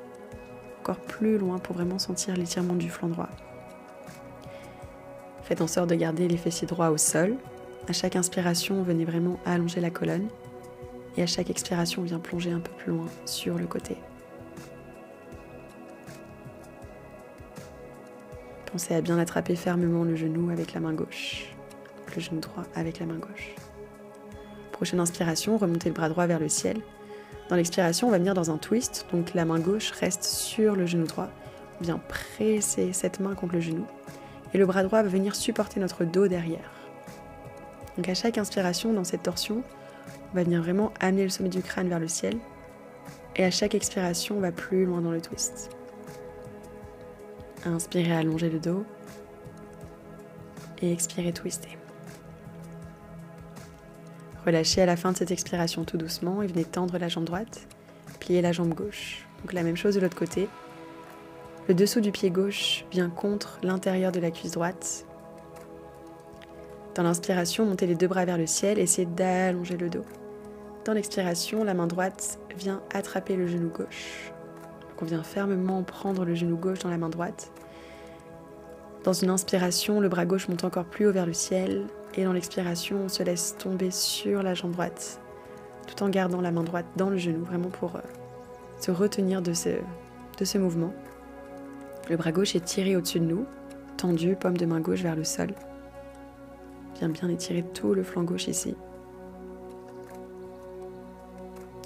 encore 0.80 1.00
plus 1.00 1.38
loin 1.38 1.58
pour 1.58 1.76
vraiment 1.76 1.98
sentir 1.98 2.36
l'étirement 2.36 2.74
du 2.74 2.90
flanc 2.90 3.08
droit. 3.08 3.28
Faites 5.42 5.60
en 5.60 5.66
sorte 5.66 5.90
de 5.90 5.94
garder 5.94 6.26
les 6.28 6.36
fessiers 6.36 6.66
droits 6.66 6.90
au 6.90 6.96
sol. 6.96 7.36
À 7.88 7.92
chaque 7.92 8.16
inspiration, 8.16 8.82
venez 8.82 9.04
vraiment 9.04 9.38
allonger 9.44 9.80
la 9.80 9.90
colonne. 9.90 10.28
Et 11.16 11.22
à 11.22 11.26
chaque 11.26 11.50
expiration, 11.50 12.02
on 12.02 12.04
vient 12.04 12.18
plonger 12.18 12.52
un 12.52 12.60
peu 12.60 12.70
plus 12.72 12.92
loin 12.92 13.06
sur 13.26 13.58
le 13.58 13.66
côté. 13.66 13.96
Pensez 18.66 18.94
à 18.94 19.00
bien 19.00 19.18
attraper 19.18 19.56
fermement 19.56 20.04
le 20.04 20.14
genou 20.14 20.50
avec 20.50 20.72
la 20.72 20.80
main 20.80 20.92
gauche, 20.92 21.52
le 22.14 22.20
genou 22.20 22.40
droit 22.40 22.62
avec 22.76 23.00
la 23.00 23.06
main 23.06 23.18
gauche. 23.18 23.56
Prochaine 24.80 25.00
inspiration, 25.00 25.58
remontez 25.58 25.90
le 25.90 25.94
bras 25.94 26.08
droit 26.08 26.26
vers 26.26 26.40
le 26.40 26.48
ciel. 26.48 26.80
Dans 27.50 27.56
l'expiration, 27.56 28.08
on 28.08 28.10
va 28.10 28.16
venir 28.16 28.32
dans 28.32 28.50
un 28.50 28.56
twist, 28.56 29.04
donc 29.12 29.34
la 29.34 29.44
main 29.44 29.58
gauche 29.58 29.90
reste 29.90 30.24
sur 30.24 30.74
le 30.74 30.86
genou 30.86 31.04
droit. 31.04 31.28
On 31.78 31.84
vient 31.84 32.00
presser 32.08 32.94
cette 32.94 33.20
main 33.20 33.34
contre 33.34 33.56
le 33.56 33.60
genou. 33.60 33.84
Et 34.54 34.58
le 34.58 34.64
bras 34.64 34.82
droit 34.82 35.02
va 35.02 35.08
venir 35.10 35.36
supporter 35.36 35.80
notre 35.80 36.06
dos 36.06 36.28
derrière. 36.28 36.72
Donc 37.98 38.08
à 38.08 38.14
chaque 38.14 38.38
inspiration 38.38 38.94
dans 38.94 39.04
cette 39.04 39.22
torsion, 39.22 39.62
on 40.32 40.36
va 40.36 40.44
venir 40.44 40.62
vraiment 40.62 40.94
amener 40.98 41.24
le 41.24 41.28
sommet 41.28 41.50
du 41.50 41.60
crâne 41.60 41.90
vers 41.90 42.00
le 42.00 42.08
ciel. 42.08 42.38
Et 43.36 43.44
à 43.44 43.50
chaque 43.50 43.74
expiration, 43.74 44.38
on 44.38 44.40
va 44.40 44.50
plus 44.50 44.86
loin 44.86 45.02
dans 45.02 45.12
le 45.12 45.20
twist. 45.20 45.76
Inspirez, 47.66 48.16
allongez 48.16 48.48
le 48.48 48.60
dos. 48.60 48.86
Et 50.80 50.90
expirez, 50.90 51.34
twister. 51.34 51.79
Relâchez 54.46 54.81
à 54.81 54.87
la 54.87 54.96
fin 54.96 55.12
de 55.12 55.16
cette 55.16 55.31
expiration 55.31 55.85
tout 55.85 55.98
doucement 55.98 56.42
et 56.42 56.46
venez 56.46 56.64
tendre 56.64 56.96
la 56.96 57.09
jambe 57.09 57.24
droite, 57.24 57.66
plier 58.20 58.40
la 58.40 58.53
jambe 58.53 58.74
gauche. 58.74 59.26
Donc 59.42 59.53
la 59.53 59.62
même 59.62 59.76
chose 59.76 59.94
de 59.94 60.00
l'autre 60.00 60.16
côté. 60.16 60.48
Le 61.68 61.74
dessous 61.74 62.00
du 62.00 62.11
pied 62.11 62.31
gauche 62.31 62.85
vient 62.90 63.11
contre 63.11 63.59
l'intérieur 63.62 64.12
de 64.12 64.20
la 64.20 64.31
cuisse 64.31 64.53
droite. 64.53 65.05
Dans 66.94 67.03
l'inspiration, 67.03 67.66
montez 67.66 67.87
les 67.87 67.94
deux 67.94 68.09
bras 68.09 68.24
vers 68.24 68.38
le 68.38 68.46
ciel, 68.46 68.79
essayez 68.79 69.07
d'allonger 69.07 69.76
le 69.76 69.90
dos. 69.90 70.05
Dans 70.85 70.94
l'expiration, 70.94 71.62
la 71.62 71.74
main 71.74 71.87
droite 71.87 72.38
vient 72.57 72.83
attraper 72.92 73.37
le 73.37 73.46
genou 73.46 73.68
gauche. 73.68 74.33
Donc 74.88 75.03
on 75.03 75.05
vient 75.05 75.22
fermement 75.22 75.83
prendre 75.83 76.24
le 76.24 76.35
genou 76.35 76.57
gauche 76.57 76.79
dans 76.81 76.90
la 76.90 76.98
main 76.98 77.11
droite. 77.11 77.53
Dans 79.05 79.12
une 79.12 79.31
inspiration, 79.31 80.00
le 80.00 80.09
bras 80.09 80.26
gauche 80.26 80.48
monte 80.48 80.64
encore 80.64 80.87
plus 80.87 81.07
haut 81.07 81.12
vers 81.12 81.26
le 81.26 81.33
ciel. 81.35 81.87
Et 82.14 82.25
dans 82.25 82.33
l'expiration, 82.33 83.03
on 83.05 83.09
se 83.09 83.23
laisse 83.23 83.57
tomber 83.57 83.90
sur 83.90 84.42
la 84.42 84.55
jambe 84.55 84.73
droite, 84.73 85.20
tout 85.87 86.03
en 86.03 86.09
gardant 86.09 86.40
la 86.40 86.51
main 86.51 86.64
droite 86.64 86.87
dans 86.96 87.09
le 87.09 87.16
genou, 87.16 87.44
vraiment 87.44 87.68
pour 87.68 87.96
euh, 87.96 88.01
se 88.81 88.90
retenir 88.90 89.42
de 89.42 89.53
ce, 89.53 89.70
de 90.38 90.44
ce 90.44 90.59
mouvement. 90.59 90.92
Le 92.09 92.16
bras 92.16 92.33
gauche 92.33 92.57
est 92.57 92.64
tiré 92.64 92.96
au-dessus 92.96 93.20
de 93.20 93.27
nous, 93.27 93.46
tendu, 93.96 94.35
paume 94.35 94.57
de 94.57 94.66
main 94.66 94.81
gauche 94.81 95.03
vers 95.03 95.14
le 95.14 95.25
sol. 95.25 95.55
Viens 96.99 97.09
bien 97.09 97.29
étirer 97.29 97.62
tout 97.62 97.94
le 97.94 98.03
flanc 98.03 98.25
gauche 98.25 98.49
ici. 98.49 98.75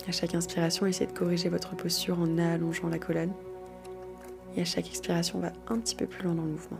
À 0.08 0.12
chaque 0.12 0.34
inspiration, 0.34 0.86
essayez 0.86 1.10
de 1.10 1.16
corriger 1.16 1.48
votre 1.48 1.76
posture 1.76 2.18
en 2.18 2.38
allongeant 2.38 2.88
la 2.88 2.98
colonne. 2.98 3.32
Et 4.56 4.62
à 4.62 4.64
chaque 4.64 4.86
expiration, 4.86 5.38
on 5.38 5.42
va 5.42 5.52
un 5.68 5.78
petit 5.78 5.96
peu 5.96 6.06
plus 6.06 6.24
loin 6.24 6.34
dans 6.34 6.42
le 6.42 6.50
mouvement. 6.50 6.78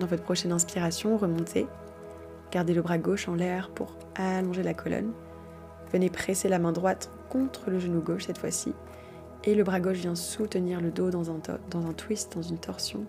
Dans 0.00 0.06
votre 0.06 0.22
prochaine 0.22 0.52
inspiration, 0.52 1.18
remontez. 1.18 1.66
Gardez 2.50 2.72
le 2.72 2.80
bras 2.80 2.96
gauche 2.96 3.28
en 3.28 3.34
l'air 3.34 3.68
pour 3.68 3.94
allonger 4.14 4.62
la 4.62 4.72
colonne. 4.72 5.12
Venez 5.92 6.08
presser 6.08 6.48
la 6.48 6.58
main 6.58 6.72
droite 6.72 7.10
contre 7.28 7.68
le 7.68 7.78
genou 7.78 8.00
gauche 8.00 8.24
cette 8.24 8.38
fois-ci. 8.38 8.72
Et 9.44 9.54
le 9.54 9.62
bras 9.62 9.78
gauche 9.78 9.98
vient 9.98 10.14
soutenir 10.14 10.80
le 10.80 10.90
dos 10.90 11.10
dans 11.10 11.30
un, 11.30 11.92
twist, 11.92 12.34
dans 12.34 12.40
une 12.40 12.56
torsion 12.56 13.04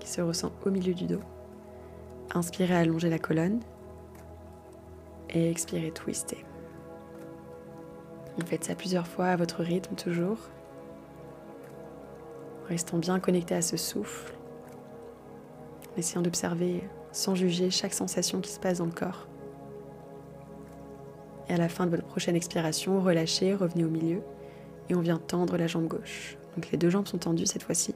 qui 0.00 0.08
se 0.08 0.20
ressent 0.20 0.52
au 0.66 0.70
milieu 0.70 0.92
du 0.92 1.06
dos. 1.06 1.22
Inspirez, 2.34 2.76
allongez 2.76 3.08
la 3.08 3.18
colonne. 3.18 3.60
Et 5.30 5.50
expirez, 5.50 5.92
twistez. 5.92 6.44
Vous 8.36 8.46
faites 8.46 8.64
ça 8.64 8.74
plusieurs 8.74 9.06
fois 9.06 9.28
à 9.28 9.36
votre 9.36 9.62
rythme 9.62 9.94
toujours. 9.94 10.38
Restant 12.68 12.98
bien 12.98 13.18
connecté 13.18 13.54
à 13.54 13.62
ce 13.62 13.78
souffle 13.78 14.37
essayant 15.98 16.22
d'observer 16.22 16.82
sans 17.12 17.34
juger 17.34 17.70
chaque 17.70 17.94
sensation 17.94 18.40
qui 18.40 18.50
se 18.50 18.60
passe 18.60 18.78
dans 18.78 18.86
le 18.86 18.92
corps. 18.92 19.26
Et 21.48 21.54
à 21.54 21.56
la 21.56 21.68
fin 21.68 21.86
de 21.86 21.90
votre 21.90 22.04
prochaine 22.04 22.36
expiration, 22.36 23.00
relâchez, 23.00 23.54
revenez 23.54 23.84
au 23.84 23.90
milieu 23.90 24.20
et 24.88 24.94
on 24.94 25.00
vient 25.00 25.18
tendre 25.18 25.56
la 25.56 25.66
jambe 25.66 25.86
gauche. 25.86 26.36
Donc 26.54 26.70
les 26.70 26.78
deux 26.78 26.90
jambes 26.90 27.06
sont 27.06 27.18
tendues 27.18 27.46
cette 27.46 27.62
fois-ci. 27.62 27.94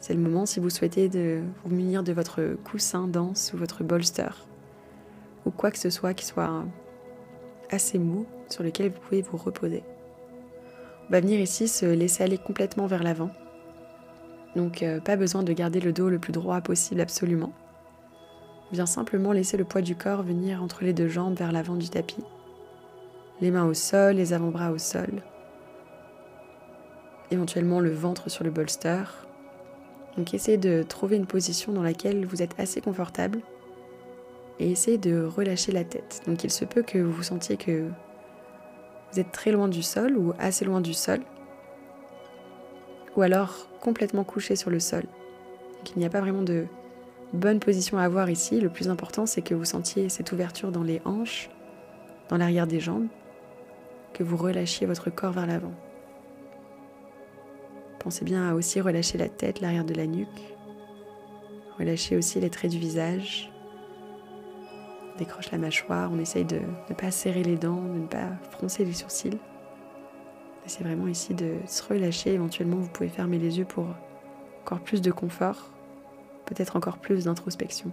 C'est 0.00 0.14
le 0.14 0.20
moment 0.20 0.46
si 0.46 0.60
vous 0.60 0.70
souhaitez 0.70 1.08
de 1.08 1.42
vous 1.64 1.74
munir 1.74 2.02
de 2.02 2.12
votre 2.12 2.56
coussin 2.64 3.08
danse 3.08 3.52
ou 3.52 3.56
votre 3.56 3.82
bolster 3.82 4.30
ou 5.48 5.50
quoi 5.50 5.70
que 5.70 5.78
ce 5.78 5.90
soit 5.90 6.14
qui 6.14 6.26
soit 6.26 6.64
assez 7.70 7.98
mou 7.98 8.26
sur 8.48 8.62
lequel 8.62 8.90
vous 8.90 9.00
pouvez 9.00 9.22
vous 9.22 9.36
reposer. 9.36 9.82
On 11.08 11.12
va 11.12 11.20
venir 11.20 11.40
ici 11.40 11.68
se 11.68 11.86
laisser 11.86 12.22
aller 12.22 12.38
complètement 12.38 12.86
vers 12.86 13.02
l'avant. 13.02 13.30
Donc 14.56 14.82
euh, 14.82 15.00
pas 15.00 15.16
besoin 15.16 15.42
de 15.42 15.52
garder 15.52 15.80
le 15.80 15.92
dos 15.92 16.08
le 16.08 16.18
plus 16.18 16.32
droit 16.32 16.60
possible 16.60 17.00
absolument. 17.00 17.52
On 18.70 18.74
vient 18.74 18.86
simplement 18.86 19.32
laisser 19.32 19.56
le 19.56 19.64
poids 19.64 19.80
du 19.80 19.96
corps 19.96 20.22
venir 20.22 20.62
entre 20.62 20.84
les 20.84 20.92
deux 20.92 21.08
jambes 21.08 21.34
vers 21.34 21.52
l'avant 21.52 21.76
du 21.76 21.88
tapis. 21.88 22.24
Les 23.40 23.50
mains 23.50 23.66
au 23.66 23.74
sol, 23.74 24.16
les 24.16 24.32
avant-bras 24.32 24.72
au 24.72 24.78
sol. 24.78 25.22
Éventuellement 27.30 27.80
le 27.80 27.90
ventre 27.90 28.30
sur 28.30 28.44
le 28.44 28.50
bolster. 28.50 29.04
Donc 30.16 30.34
essayez 30.34 30.58
de 30.58 30.82
trouver 30.82 31.16
une 31.16 31.26
position 31.26 31.72
dans 31.72 31.82
laquelle 31.82 32.26
vous 32.26 32.42
êtes 32.42 32.58
assez 32.58 32.80
confortable 32.80 33.40
et 34.58 34.70
essayez 34.70 34.98
de 34.98 35.24
relâcher 35.24 35.72
la 35.72 35.84
tête. 35.84 36.22
Donc 36.26 36.44
il 36.44 36.50
se 36.50 36.64
peut 36.64 36.82
que 36.82 36.98
vous 36.98 37.22
sentiez 37.22 37.56
que 37.56 37.88
vous 39.12 39.20
êtes 39.20 39.32
très 39.32 39.52
loin 39.52 39.68
du 39.68 39.82
sol 39.82 40.16
ou 40.16 40.32
assez 40.38 40.64
loin 40.64 40.80
du 40.80 40.94
sol, 40.94 41.20
ou 43.18 43.22
alors 43.22 43.66
complètement 43.80 44.22
couché 44.22 44.54
sur 44.54 44.70
le 44.70 44.78
sol. 44.78 45.02
Il 45.92 45.98
n'y 45.98 46.06
a 46.06 46.08
pas 46.08 46.20
vraiment 46.20 46.42
de 46.42 46.66
bonne 47.32 47.58
position 47.58 47.98
à 47.98 48.04
avoir 48.04 48.30
ici. 48.30 48.60
Le 48.60 48.68
plus 48.68 48.88
important, 48.88 49.26
c'est 49.26 49.42
que 49.42 49.56
vous 49.56 49.64
sentiez 49.64 50.08
cette 50.08 50.30
ouverture 50.30 50.70
dans 50.70 50.84
les 50.84 51.02
hanches, 51.04 51.50
dans 52.28 52.36
l'arrière 52.36 52.68
des 52.68 52.78
jambes, 52.78 53.08
que 54.14 54.22
vous 54.22 54.36
relâchiez 54.36 54.86
votre 54.86 55.10
corps 55.10 55.32
vers 55.32 55.48
l'avant. 55.48 55.74
Pensez 57.98 58.24
bien 58.24 58.48
à 58.48 58.54
aussi 58.54 58.80
relâcher 58.80 59.18
la 59.18 59.28
tête, 59.28 59.60
l'arrière 59.60 59.84
de 59.84 59.94
la 59.94 60.06
nuque. 60.06 60.54
Relâchez 61.76 62.16
aussi 62.16 62.38
les 62.38 62.50
traits 62.50 62.70
du 62.70 62.78
visage, 62.78 63.50
décroche 65.18 65.50
la 65.50 65.58
mâchoire, 65.58 66.12
on 66.12 66.20
essaye 66.20 66.44
de 66.44 66.60
ne 66.88 66.94
pas 66.94 67.10
serrer 67.10 67.42
les 67.42 67.56
dents, 67.56 67.82
de 67.82 67.98
ne 67.98 68.06
pas 68.06 68.30
froncer 68.52 68.84
les 68.84 68.92
sourcils. 68.92 69.38
C'est 70.68 70.84
vraiment 70.84 71.08
ici 71.08 71.32
de 71.32 71.56
se 71.66 71.82
relâcher. 71.82 72.34
Éventuellement, 72.34 72.76
vous 72.76 72.90
pouvez 72.90 73.08
fermer 73.08 73.38
les 73.38 73.58
yeux 73.58 73.64
pour 73.64 73.86
encore 74.60 74.80
plus 74.80 75.00
de 75.00 75.10
confort, 75.10 75.70
peut-être 76.44 76.76
encore 76.76 76.98
plus 76.98 77.24
d'introspection. 77.24 77.90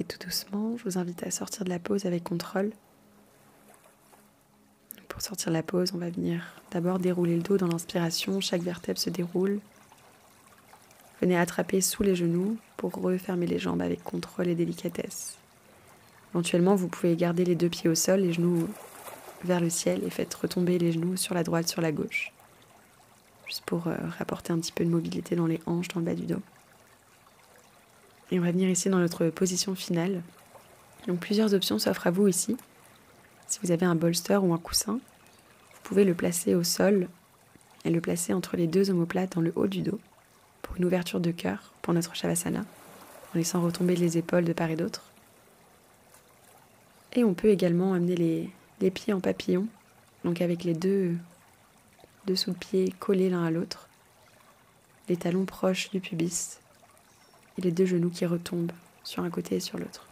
Et 0.00 0.04
tout 0.04 0.18
doucement, 0.18 0.76
je 0.76 0.82
vous 0.82 0.98
invite 0.98 1.22
à 1.22 1.30
sortir 1.30 1.64
de 1.64 1.70
la 1.70 1.78
pause 1.78 2.04
avec 2.04 2.24
contrôle. 2.24 2.72
Sortir 5.22 5.52
la 5.52 5.62
pause, 5.62 5.92
on 5.94 5.98
va 5.98 6.10
venir 6.10 6.42
d'abord 6.72 6.98
dérouler 6.98 7.36
le 7.36 7.42
dos 7.42 7.56
dans 7.56 7.68
l'inspiration. 7.68 8.40
Chaque 8.40 8.62
vertèbre 8.62 8.98
se 8.98 9.08
déroule. 9.08 9.60
Venez 11.20 11.38
attraper 11.38 11.80
sous 11.80 12.02
les 12.02 12.16
genoux 12.16 12.56
pour 12.76 12.90
refermer 12.90 13.46
les 13.46 13.60
jambes 13.60 13.82
avec 13.82 14.02
contrôle 14.02 14.48
et 14.48 14.56
délicatesse. 14.56 15.36
Éventuellement, 16.32 16.74
vous 16.74 16.88
pouvez 16.88 17.14
garder 17.14 17.44
les 17.44 17.54
deux 17.54 17.68
pieds 17.68 17.88
au 17.88 17.94
sol, 17.94 18.18
les 18.18 18.32
genoux 18.32 18.68
vers 19.44 19.60
le 19.60 19.70
ciel 19.70 20.02
et 20.02 20.10
faites 20.10 20.34
retomber 20.34 20.76
les 20.76 20.90
genoux 20.90 21.16
sur 21.16 21.36
la 21.36 21.44
droite, 21.44 21.68
sur 21.68 21.82
la 21.82 21.92
gauche. 21.92 22.32
Juste 23.46 23.62
pour 23.64 23.86
euh, 23.86 23.94
rapporter 24.18 24.52
un 24.52 24.58
petit 24.58 24.72
peu 24.72 24.84
de 24.84 24.90
mobilité 24.90 25.36
dans 25.36 25.46
les 25.46 25.60
hanches, 25.66 25.86
dans 25.86 26.00
le 26.00 26.06
bas 26.06 26.14
du 26.14 26.26
dos. 26.26 26.42
Et 28.32 28.40
on 28.40 28.42
va 28.42 28.50
venir 28.50 28.68
ici 28.68 28.88
dans 28.88 28.98
notre 28.98 29.28
position 29.28 29.76
finale. 29.76 30.20
Donc 31.06 31.20
plusieurs 31.20 31.54
options 31.54 31.78
s'offrent 31.78 32.08
à 32.08 32.10
vous 32.10 32.26
ici. 32.26 32.56
Si 33.46 33.60
vous 33.62 33.70
avez 33.70 33.86
un 33.86 33.94
bolster 33.94 34.42
ou 34.42 34.52
un 34.52 34.58
coussin, 34.58 34.98
pouvez 35.82 36.04
le 36.04 36.14
placer 36.14 36.54
au 36.54 36.64
sol 36.64 37.08
et 37.84 37.90
le 37.90 38.00
placer 38.00 38.32
entre 38.32 38.56
les 38.56 38.66
deux 38.66 38.90
omoplates 38.90 39.34
dans 39.34 39.40
le 39.40 39.52
haut 39.56 39.66
du 39.66 39.82
dos 39.82 40.00
pour 40.62 40.76
une 40.76 40.84
ouverture 40.84 41.20
de 41.20 41.30
cœur 41.30 41.72
pour 41.82 41.92
notre 41.92 42.14
Shavasana, 42.14 42.60
en 42.60 43.38
laissant 43.38 43.60
retomber 43.60 43.96
les 43.96 44.18
épaules 44.18 44.44
de 44.44 44.52
part 44.52 44.70
et 44.70 44.76
d'autre. 44.76 45.02
Et 47.14 47.24
on 47.24 47.34
peut 47.34 47.48
également 47.48 47.92
amener 47.92 48.16
les, 48.80 48.90
pieds 48.90 49.12
en 49.12 49.20
papillon, 49.20 49.66
donc 50.24 50.40
avec 50.40 50.64
les 50.64 50.74
deux 50.74 51.14
dessous 52.26 52.52
de 52.52 52.56
pied 52.56 52.94
collés 52.98 53.30
l'un 53.30 53.44
à 53.44 53.50
l'autre, 53.50 53.88
les 55.08 55.16
talons 55.16 55.44
proches 55.44 55.90
du 55.90 56.00
pubis 56.00 56.58
et 57.58 57.60
les 57.60 57.70
deux 57.70 57.86
genoux 57.86 58.10
qui 58.10 58.24
retombent 58.24 58.72
sur 59.04 59.22
un 59.22 59.30
côté 59.30 59.56
et 59.56 59.60
sur 59.60 59.78
l'autre. 59.78 60.06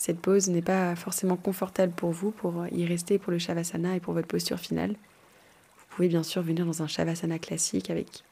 Cette 0.00 0.18
pose 0.18 0.48
n'est 0.48 0.62
pas 0.62 0.96
forcément 0.96 1.36
confortable 1.36 1.92
pour 1.92 2.10
vous 2.10 2.30
pour 2.30 2.66
y 2.72 2.86
rester 2.86 3.18
pour 3.18 3.32
le 3.32 3.38
Shavasana 3.38 3.96
et 3.96 4.00
pour 4.00 4.14
votre 4.14 4.28
posture 4.28 4.58
finale. 4.58 4.92
Vous 4.92 5.84
pouvez 5.90 6.08
bien 6.08 6.22
sûr 6.22 6.40
venir 6.40 6.64
dans 6.64 6.82
un 6.82 6.86
Shavasana 6.86 7.38
classique 7.38 7.90
avec 7.90 8.24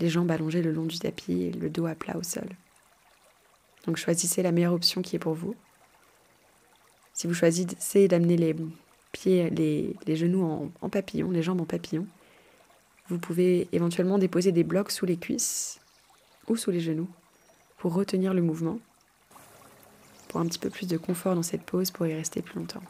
les 0.00 0.10
jambes 0.10 0.30
allongées 0.30 0.60
le 0.60 0.72
long 0.72 0.84
du 0.84 0.98
tapis 0.98 1.44
et 1.44 1.50
le 1.50 1.70
dos 1.70 1.86
à 1.86 1.94
plat 1.94 2.18
au 2.18 2.22
sol. 2.22 2.50
Donc 3.86 3.96
choisissez 3.96 4.42
la 4.42 4.52
meilleure 4.52 4.74
option 4.74 5.00
qui 5.00 5.16
est 5.16 5.18
pour 5.18 5.32
vous. 5.32 5.54
Si 7.14 7.26
vous 7.26 7.32
choisissez 7.32 8.06
d'amener 8.06 8.36
les 8.36 8.54
pieds, 9.12 9.48
les, 9.48 10.16
genoux 10.16 10.44
en, 10.44 10.70
en 10.82 10.90
papillon, 10.90 11.30
les 11.30 11.42
jambes 11.42 11.62
en 11.62 11.64
papillon, 11.64 12.06
vous 13.08 13.18
pouvez 13.18 13.66
éventuellement 13.72 14.18
déposer 14.18 14.52
des 14.52 14.62
blocs 14.62 14.90
sous 14.90 15.06
les 15.06 15.16
cuisses 15.16 15.80
ou 16.48 16.56
sous 16.56 16.70
les 16.70 16.80
genoux 16.80 17.08
pour 17.78 17.94
retenir 17.94 18.34
le 18.34 18.42
mouvement, 18.42 18.78
pour 20.28 20.40
un 20.40 20.46
petit 20.46 20.58
peu 20.58 20.70
plus 20.70 20.86
de 20.86 20.96
confort 20.96 21.34
dans 21.34 21.42
cette 21.42 21.62
pose, 21.62 21.90
pour 21.90 22.06
y 22.06 22.14
rester 22.14 22.42
plus 22.42 22.58
longtemps. 22.58 22.82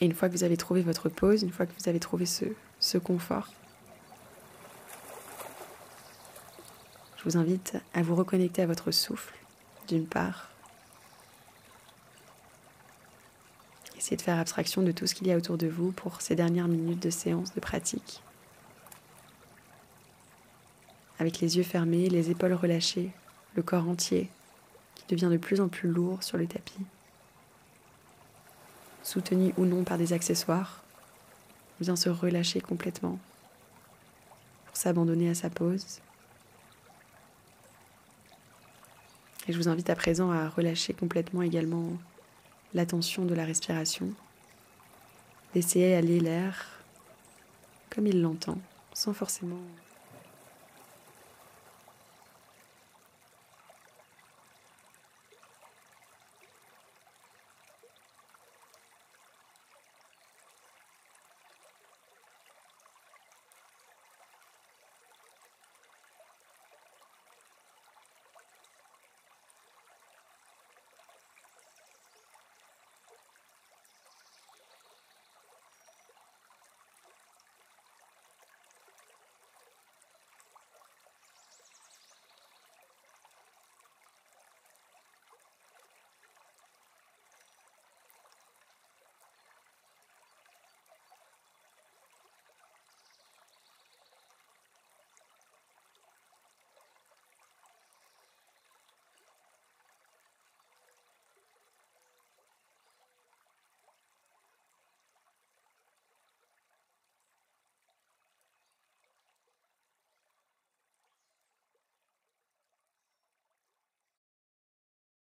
Et 0.00 0.06
une 0.06 0.14
fois 0.14 0.28
que 0.28 0.34
vous 0.34 0.44
avez 0.44 0.56
trouvé 0.56 0.82
votre 0.82 1.08
pose, 1.08 1.42
une 1.42 1.52
fois 1.52 1.66
que 1.66 1.72
vous 1.78 1.88
avez 1.88 2.00
trouvé 2.00 2.26
ce, 2.26 2.44
ce 2.80 2.98
confort, 2.98 3.48
je 7.16 7.24
vous 7.24 7.36
invite 7.36 7.76
à 7.94 8.02
vous 8.02 8.14
reconnecter 8.14 8.62
à 8.62 8.66
votre 8.66 8.90
souffle, 8.90 9.34
d'une 9.88 10.06
part, 10.06 10.50
Essayez 14.06 14.18
de 14.18 14.22
faire 14.22 14.38
abstraction 14.38 14.82
de 14.82 14.92
tout 14.92 15.08
ce 15.08 15.16
qu'il 15.16 15.26
y 15.26 15.32
a 15.32 15.36
autour 15.36 15.58
de 15.58 15.66
vous 15.66 15.90
pour 15.90 16.20
ces 16.20 16.36
dernières 16.36 16.68
minutes 16.68 17.02
de 17.02 17.10
séance 17.10 17.52
de 17.54 17.58
pratique. 17.58 18.22
Avec 21.18 21.40
les 21.40 21.56
yeux 21.56 21.64
fermés, 21.64 22.08
les 22.08 22.30
épaules 22.30 22.52
relâchées, 22.52 23.10
le 23.56 23.62
corps 23.62 23.88
entier 23.88 24.28
qui 24.94 25.04
devient 25.08 25.30
de 25.30 25.38
plus 25.38 25.60
en 25.60 25.68
plus 25.68 25.88
lourd 25.88 26.22
sur 26.22 26.38
le 26.38 26.46
tapis. 26.46 26.84
Soutenu 29.02 29.52
ou 29.56 29.64
non 29.64 29.84
par 29.84 29.98
des 29.98 30.12
accessoires, 30.12 30.82
vient 31.80 31.96
se 31.96 32.08
relâcher 32.08 32.60
complètement 32.60 33.18
pour 34.66 34.76
s'abandonner 34.76 35.28
à 35.30 35.34
sa 35.34 35.50
pause. 35.50 36.00
Et 39.48 39.52
je 39.52 39.58
vous 39.58 39.68
invite 39.68 39.90
à 39.90 39.94
présent 39.94 40.30
à 40.30 40.48
relâcher 40.48 40.92
complètement 40.92 41.42
également 41.42 41.92
l'attention 42.74 43.24
de 43.24 43.34
la 43.34 43.44
respiration. 43.44 44.10
Laissez 45.54 45.94
aller 45.94 46.20
l'air 46.20 46.66
comme 47.94 48.06
il 48.06 48.20
l'entend, 48.20 48.58
sans 48.92 49.14
forcément 49.14 49.60